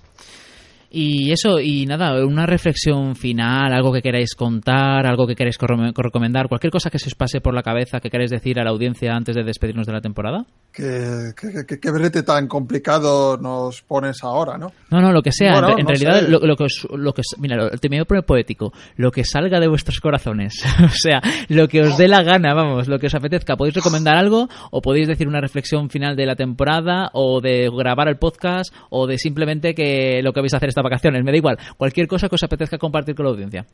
[0.98, 5.58] Y eso, y nada, una reflexión final, algo que queráis contar, algo que queráis
[5.94, 8.70] recomendar, cualquier cosa que se os pase por la cabeza que queráis decir a la
[8.70, 10.46] audiencia antes de despedirnos de la temporada.
[10.76, 11.32] Qué,
[11.80, 14.72] qué, brete tan complicado nos pones ahora, ¿no?
[14.90, 15.56] No, no, lo que sea.
[15.78, 18.74] en, realidad, lo, que os, lo que mira, te me voy a poner poético.
[18.96, 20.62] Lo que salga de vuestros corazones.
[20.84, 23.56] o sea, lo que os dé la gana, vamos, lo que os apetezca.
[23.56, 28.08] Podéis recomendar algo o podéis decir una reflexión final de la temporada o de grabar
[28.08, 31.38] el podcast o de simplemente que lo que vais a hacer esta vacaciones, me da
[31.38, 31.58] igual.
[31.78, 33.64] Cualquier cosa que os apetezca compartir con la audiencia.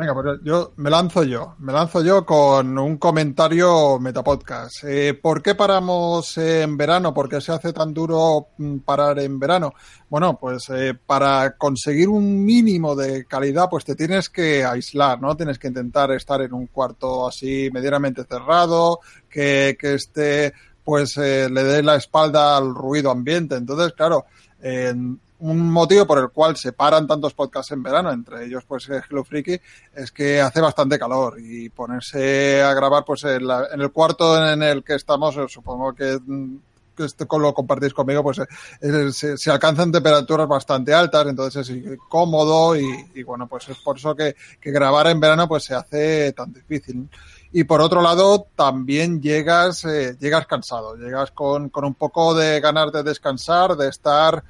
[0.00, 4.84] Venga, pues yo me lanzo yo, me lanzo yo con un comentario Metapodcast.
[4.84, 7.12] Eh, ¿Por qué paramos en verano?
[7.12, 9.74] ¿Por qué se hace tan duro mm, parar en verano?
[10.08, 15.36] Bueno, pues eh, para conseguir un mínimo de calidad, pues te tienes que aislar, ¿no?
[15.36, 21.50] Tienes que intentar estar en un cuarto así medianamente cerrado, que, que esté, pues eh,
[21.50, 23.54] le dé la espalda al ruido ambiente.
[23.56, 24.24] Entonces, claro,
[24.62, 28.88] en un motivo por el cual se paran tantos podcasts en verano, entre ellos pues
[28.88, 29.60] Hello Freaky,
[29.94, 34.84] es que hace bastante calor y ponerse a grabar pues en, el cuarto en el
[34.84, 36.18] que estamos, eh, supongo que,
[37.08, 38.40] que lo compartís conmigo, pues
[38.80, 44.14] eh, se, alcanzan temperaturas bastante altas, entonces es cómodo y, bueno, pues es por eso
[44.14, 47.08] que, grabar en verano pues se hace tan difícil.
[47.52, 52.60] Y por otro lado, también llegas, eh, llegas cansado, llegas con, con un poco de
[52.60, 54.44] ganas de descansar, de estar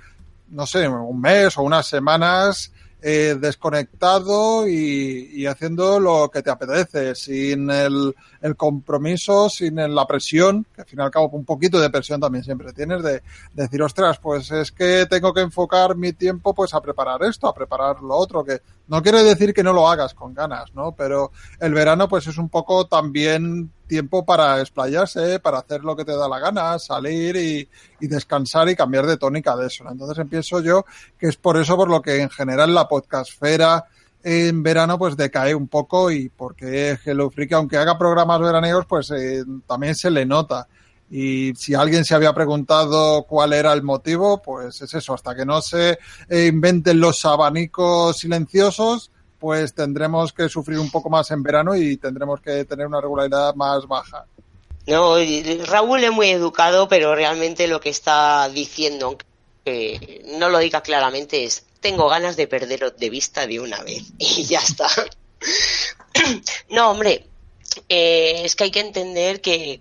[0.51, 2.72] no sé, un mes o unas semanas
[3.03, 8.14] eh, desconectado y, haciendo lo que te apetece, sin el,
[8.59, 12.44] compromiso, sin la presión, que al fin y al cabo un poquito de presión también
[12.44, 13.22] siempre tienes, de,
[13.55, 17.55] decir, ostras, pues es que tengo que enfocar mi tiempo pues a preparar esto, a
[17.55, 18.61] preparar lo otro, que
[18.91, 20.97] no quiere decir que no lo hagas con ganas, ¿no?
[20.97, 21.30] Pero
[21.61, 26.16] el verano pues es un poco también tiempo para explayarse, para hacer lo que te
[26.16, 27.68] da la gana, salir y,
[28.01, 29.84] descansar y cambiar de tónica de eso.
[29.88, 30.84] Entonces empiezo yo
[31.16, 33.84] que es por eso por lo que en general la podcastfera
[34.24, 39.12] en verano pues decae un poco y porque Hello Freak, aunque haga programas veraneos, pues
[39.12, 40.66] eh, también se le nota.
[41.11, 45.44] Y si alguien se había preguntado cuál era el motivo, pues es eso, hasta que
[45.44, 45.98] no se
[46.28, 51.96] eh, inventen los abanicos silenciosos, pues tendremos que sufrir un poco más en verano y
[51.96, 54.26] tendremos que tener una regularidad más baja.
[54.86, 55.16] No,
[55.66, 59.18] Raúl es muy educado, pero realmente lo que está diciendo,
[59.64, 64.04] que no lo diga claramente, es tengo ganas de perderlo de vista de una vez
[64.18, 64.86] y ya está.
[66.70, 67.26] no, hombre,
[67.88, 69.80] eh, es que hay que entender que,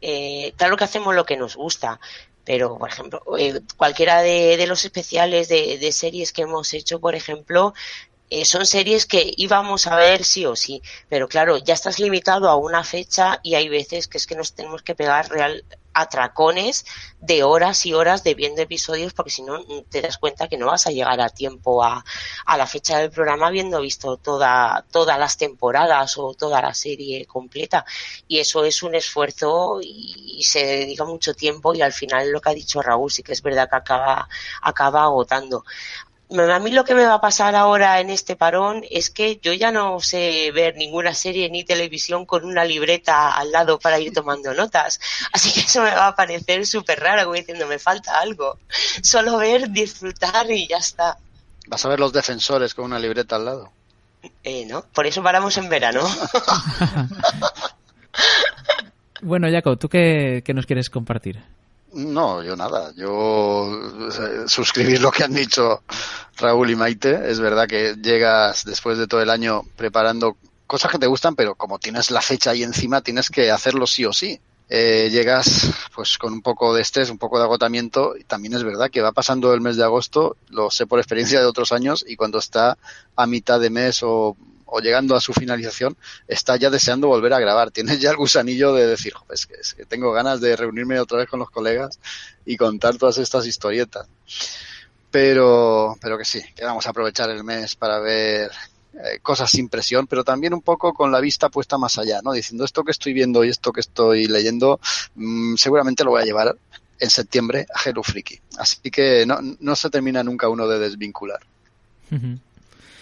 [0.00, 2.00] eh, claro que hacemos lo que nos gusta,
[2.44, 7.14] pero por ejemplo eh, cualquiera de, los especiales de, de, series que hemos hecho por
[7.14, 7.74] ejemplo
[8.30, 12.48] eh, son series que íbamos a ver sí o sí, pero claro, ya estás limitado
[12.48, 16.86] a una fecha y hay veces que es que nos tenemos que pegar real atracones
[17.20, 20.56] de horas y horas de viendo episodios porque si no mm, te das cuenta que
[20.56, 22.04] no vas a llegar a tiempo a,
[22.46, 27.26] a la fecha del programa habiendo visto toda, todas las temporadas o toda la serie
[27.26, 27.84] completa.
[28.28, 32.40] Y eso es un esfuerzo y, y se dedica mucho tiempo y al final lo
[32.40, 34.28] que ha dicho Raúl sí que es verdad que acaba,
[34.62, 35.64] acaba agotando
[36.38, 39.52] a mí lo que me va a pasar ahora en este parón es que yo
[39.52, 44.12] ya no sé ver ninguna serie ni televisión con una libreta al lado para ir
[44.12, 45.00] tomando notas.
[45.32, 48.58] Así que eso me va a parecer súper raro, como diciendo, me falta algo.
[49.02, 51.18] Solo ver, disfrutar y ya está.
[51.66, 53.72] ¿Vas a ver los defensores con una libreta al lado?
[54.44, 56.02] Eh, no, por eso paramos en verano.
[59.22, 61.42] bueno, Jaco, ¿tú qué, qué nos quieres compartir?
[61.92, 62.92] No, yo nada.
[62.96, 63.68] Yo
[64.46, 65.82] suscribir lo que han dicho
[66.36, 67.30] Raúl y Maite.
[67.30, 70.36] Es verdad que llegas después de todo el año preparando
[70.66, 74.04] cosas que te gustan, pero como tienes la fecha ahí encima, tienes que hacerlo sí
[74.04, 74.40] o sí.
[74.68, 78.62] eh, llegas pues con un poco de estrés, un poco de agotamiento y también es
[78.62, 82.04] verdad que va pasando el mes de agosto, lo sé por experiencia de otros años
[82.06, 82.78] y cuando está
[83.16, 84.36] a mitad de mes o,
[84.78, 85.96] llegando a su finalización,
[86.28, 87.70] está ya deseando volver a grabar.
[87.72, 91.28] Tienes ya el gusanillo de decir, que, es que tengo ganas de reunirme otra vez
[91.28, 91.98] con los colegas
[92.46, 94.06] y contar todas estas historietas.
[95.10, 98.52] Pero, pero que sí, que vamos a aprovechar el mes para ver
[98.92, 102.32] eh, cosas sin presión, pero también un poco con la vista puesta más allá, ¿no?
[102.32, 104.78] Diciendo esto que estoy viendo y esto que estoy leyendo,
[105.16, 106.56] mm, seguramente lo voy a llevar
[107.00, 108.40] en septiembre a Hello Freaky.
[108.58, 111.40] Así que no, no se termina nunca uno de desvincular.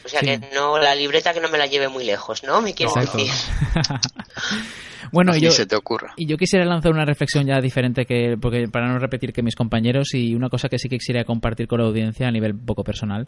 [0.05, 2.61] O sea que no, la libreta que no me la lleve muy lejos, ¿no?
[2.61, 3.31] Me quiero decir.
[5.13, 6.13] Bueno, y yo, se te ocurra.
[6.17, 9.55] y yo quisiera lanzar una reflexión ya diferente que porque para no repetir que mis
[9.55, 12.85] compañeros y una cosa que sí que quisiera compartir con la audiencia a nivel poco
[12.85, 13.27] personal.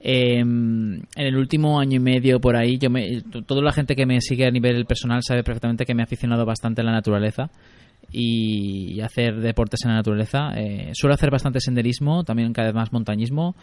[0.00, 4.06] Em, en el último año y medio por ahí, yo me, toda la gente que
[4.06, 7.50] me sigue a nivel personal sabe perfectamente que me he aficionado bastante a la naturaleza
[8.10, 10.52] y hacer deportes en la naturaleza.
[10.56, 13.54] Eh, suelo hacer bastante senderismo, también cada vez más montañismo.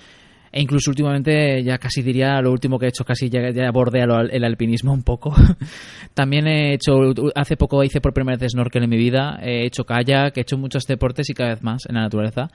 [0.55, 4.05] E incluso últimamente, ya casi diría, lo último que he hecho casi ya, ya bordea
[4.31, 5.35] el alpinismo un poco.
[6.13, 6.93] También he hecho,
[7.35, 10.57] hace poco hice por primera vez snorkel en mi vida, he hecho kayak, he hecho
[10.57, 12.47] muchos deportes y cada vez más en la naturaleza.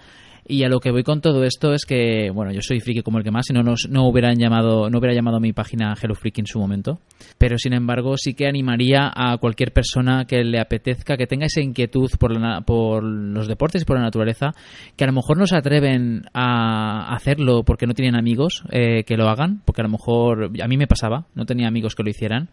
[0.46, 3.18] Y a lo que voy con todo esto es que, bueno, yo soy friki como
[3.18, 6.14] el que más, si no, no, hubieran llamado, no hubiera llamado a mi página Hello
[6.14, 7.00] Freaky en su momento.
[7.38, 11.60] Pero sin embargo, sí que animaría a cualquier persona que le apetezca, que tenga esa
[11.60, 12.32] inquietud por,
[12.64, 14.52] por los deportes y por la naturaleza,
[14.96, 19.16] que a lo mejor no se atreven a hacerlo porque no tienen amigos eh, que
[19.16, 22.10] lo hagan, porque a lo mejor a mí me pasaba, no tenía amigos que lo
[22.10, 22.48] hicieran.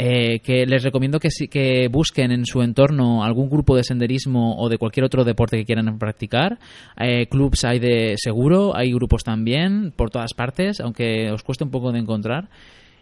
[0.00, 4.68] Eh, que les recomiendo que, que busquen en su entorno algún grupo de senderismo o
[4.68, 6.60] de cualquier otro deporte que quieran practicar.
[6.96, 11.72] Eh, clubs hay de seguro, hay grupos también por todas partes, aunque os cueste un
[11.72, 12.48] poco de encontrar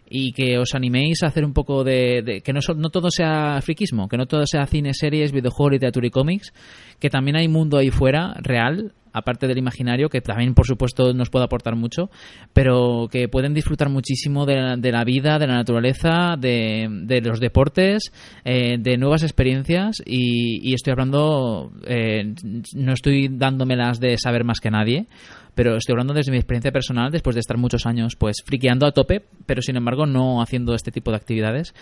[0.09, 4.07] y que os animéis a hacer un poco de, que no, no todo sea friquismo,
[4.07, 6.53] que no todo sea cine, series, videojuegos, literatura y cómics,
[6.99, 11.29] que también hay mundo ahí fuera real aparte del imaginario, que también por supuesto nos
[11.29, 12.09] puede aportar mucho,
[12.53, 14.55] pero que pueden disfrutar muchísimo de
[14.91, 18.11] la, vida, de la naturaleza, de, los deportes,
[18.45, 22.33] eh, de nuevas experiencias y, estoy hablando, eh,
[22.75, 25.07] no estoy dándomelas de saber más que nadie,
[25.55, 28.91] pero estoy hablando desde mi experiencia personal después de estar muchos años pues friqueando a
[28.91, 31.73] tope, pero sin embargo no haciendo este tipo de actividades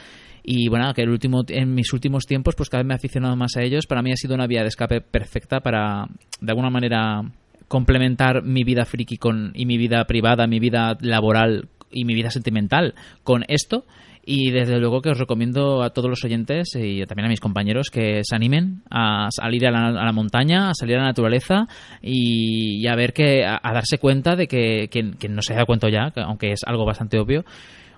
[0.48, 3.36] y bueno, que el último, en mis últimos tiempos pues cada vez me he aficionado
[3.36, 3.88] más a ellos.
[3.88, 6.06] Para mí ha sido una vía de escape perfecta para,
[6.40, 7.24] de alguna manera,
[7.68, 12.30] complementar mi vida friki con, y mi vida privada, mi vida laboral y mi vida
[12.30, 12.94] sentimental
[13.24, 13.86] con esto.
[14.28, 17.90] Y desde luego que os recomiendo a todos los oyentes y también a mis compañeros
[17.90, 21.68] que se animen a salir a la, montaña, a salir a la naturaleza
[22.02, 26.12] y, a ver que, a, darse cuenta de que, que, no se da cuenta ya,
[26.24, 27.46] aunque es algo bastante obvio,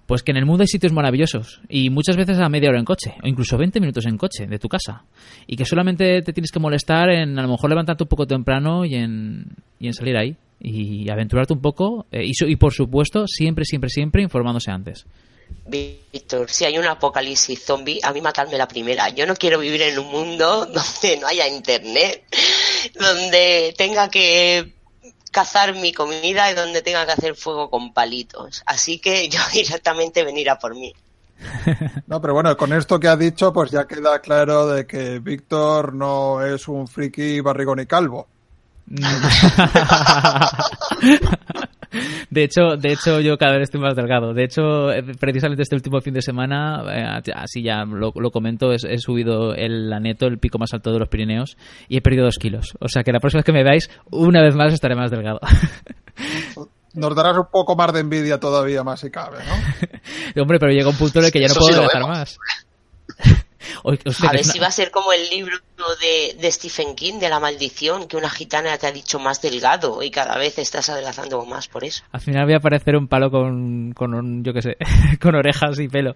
[0.08, 2.86] pues que en el mundo hay sitios maravillosos y muchas veces a media hora en
[2.86, 5.04] coche o incluso 20 minutos en coche de tu casa
[5.46, 8.86] y que solamente te tienes que molestar en a lo mejor levantarte un poco temprano
[8.86, 9.46] y en,
[9.80, 14.24] y en salir ahí y aventurarte un poco eh, y, por supuesto siempre, siempre, siempre
[14.24, 15.06] informándose antes.
[15.66, 19.10] Víctor, si hay un apocalipsis zombie, a mí matarme la primera.
[19.10, 22.24] Yo no quiero vivir en un mundo donde no haya internet,
[22.98, 24.77] donde tenga que
[25.38, 28.64] cazar mi comida y donde tenga que hacer fuego con palitos.
[28.66, 30.96] Así que yo directamente venir a por mí.
[32.08, 35.94] No, pero bueno, con esto que ha dicho, pues ya queda claro de que Víctor
[35.94, 38.28] no es un friki barrigón y calvo.
[42.30, 44.34] De hecho, de hecho, yo cada vez estoy más delgado.
[44.34, 48.98] De hecho, eh, precisamente este último fin de semana, eh, así ya lo, comento, he,
[48.98, 51.58] subido el aneto, el pico más alto de los Pirineos,
[51.88, 52.78] y he perdido dos kilos.
[52.80, 55.40] O sea que la próxima vez que me veáis, una vez más estaré más delgado.
[56.94, 59.54] Nos darás un poco más de envidia todavía, más si cabe, ¿no?
[60.42, 62.40] Hombre, pero llega un punto en el que ya no puedo dejar más
[63.84, 65.58] a ver si va a ser como el libro
[66.02, 70.12] de, Stephen King de la maldición, que una gitana te ha dicho más delgado y
[70.12, 72.04] cada vez estás adelgazando más por eso.
[72.12, 74.78] Al final voy a parecer un palo con, con yo qué sé,
[75.22, 76.16] con orejas y pelo.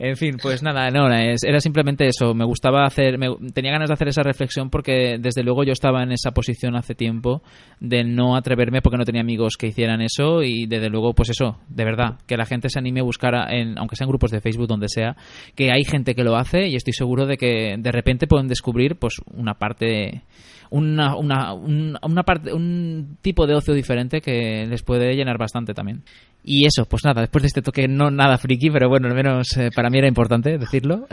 [0.00, 2.32] En fin, pues nada, no, era simplemente eso.
[2.32, 3.18] Me gustaba hacer,
[3.52, 6.94] tenía ganas de hacer esa reflexión porque desde luego yo estaba en esa posición hace
[6.94, 7.42] tiempo
[7.80, 11.58] de no atreverme porque no tenía amigos que hicieran eso y desde luego, pues eso,
[11.68, 14.68] de verdad, que la gente se anime a buscar, en, aunque sean grupos de Facebook,
[14.68, 15.16] donde sea,
[15.56, 18.96] que hay gente que lo hace y estoy seguro de que de repente pueden descubrir,
[18.96, 20.22] pues, una parte
[20.70, 26.02] una, una, una parte, un tipo de ocio diferente que les puede llenar bastante también.
[26.44, 29.56] Y eso, pues nada, después de este toque no nada friki, pero bueno, al menos
[29.56, 31.06] eh, para mí era importante decirlo.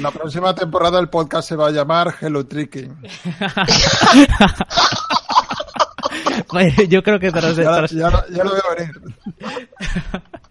[0.00, 2.96] La próxima temporada el podcast se va a llamar Hello Tricking.
[6.88, 8.92] yo creo que tras, ya, ya, ya, lo veo venir.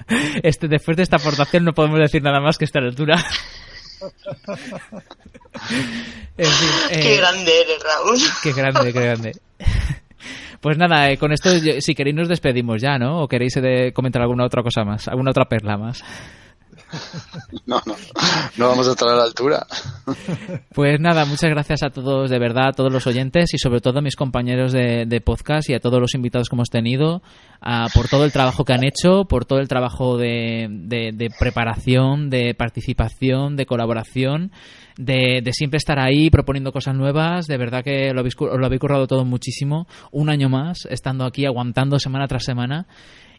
[0.43, 3.15] Este, después de esta aportación no podemos decir nada más que esta altura.
[6.37, 8.17] En fin, Qué eh, grande eres, Raúl.
[8.43, 9.31] Qué grande, qué grande.
[10.61, 11.49] Pues nada, eh, con esto,
[11.79, 13.21] si queréis, nos despedimos ya, ¿no?
[13.21, 15.07] ¿O queréis eh, comentar alguna otra cosa más?
[15.07, 16.03] ¿Alguna otra perla más?
[17.65, 17.95] No, no,
[18.57, 19.65] no vamos a estar a la altura.
[20.73, 23.99] Pues nada, muchas gracias a todos, de verdad, a todos los oyentes y sobre todo
[23.99, 27.23] a mis compañeros de, podcast y a todos los invitados que hemos tenido
[27.93, 32.53] por todo el trabajo que han hecho, por todo el trabajo de, de- preparación, de
[32.53, 34.51] participación, de colaboración,
[34.97, 37.47] de, de siempre estar ahí proponiendo cosas nuevas.
[37.47, 39.87] De verdad que lo habéis, lo habéis currado todo muchísimo.
[40.11, 42.85] Un año más, estando aquí, aguantando semana tras semana.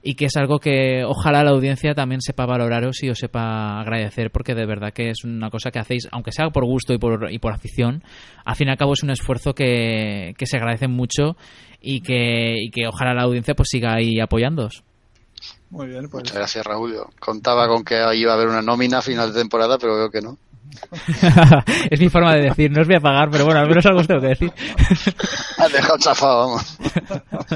[0.02, 4.30] Y que es algo que ojalá la audiencia también sepa valoraros y os sepa agradecer,
[4.30, 7.32] porque de verdad que es una cosa que hacéis, aunque sea por gusto y por,
[7.32, 8.02] y por afición,
[8.44, 11.36] al fin y al cabo es un esfuerzo que, que se agradece mucho
[11.80, 14.84] y que, y que ojalá la audiencia pues siga ahí apoyándoos.
[15.70, 16.94] Muy bien, pues Muchas gracias, Raúl.
[16.94, 20.10] Yo contaba con que iba a haber una nómina a final de temporada, pero veo
[20.10, 20.38] que no.
[21.90, 24.00] es mi forma de decir, no os voy a pagar, pero bueno, al menos algo
[24.00, 24.52] os tengo que decir.
[25.58, 26.78] Has dejado chafado, vamos.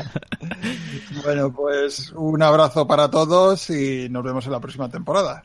[1.25, 5.45] bueno, pues un abrazo para todos y nos vemos en la próxima temporada.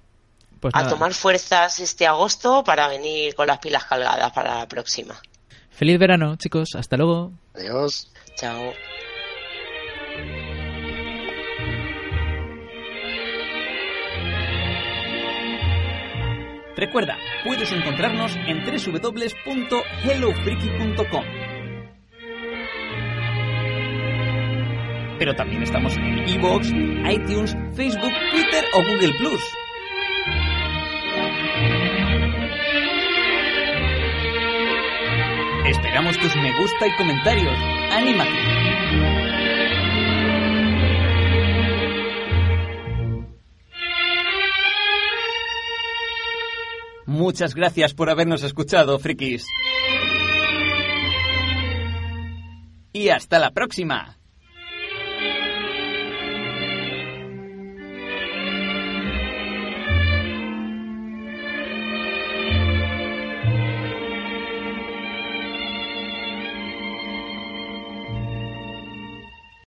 [0.59, 5.15] Pues A tomar fuerzas este agosto para venir con las pilas cargadas para la próxima.
[5.69, 7.33] feliz verano, chicos, hasta luego.
[7.53, 8.11] Adiós.
[8.35, 8.73] Chao.
[16.75, 21.25] Recuerda, puedes encontrarnos en www.hellofreaky.com.
[25.17, 26.67] Pero también estamos en iVoox,
[27.09, 29.13] iTunes, Facebook, Twitter o Google.
[35.65, 37.57] Esperamos tus me gusta y comentarios.
[37.91, 39.24] ¡Anímate!
[47.05, 49.45] Muchas gracias por habernos escuchado, frikis.
[52.93, 54.17] Y hasta la próxima.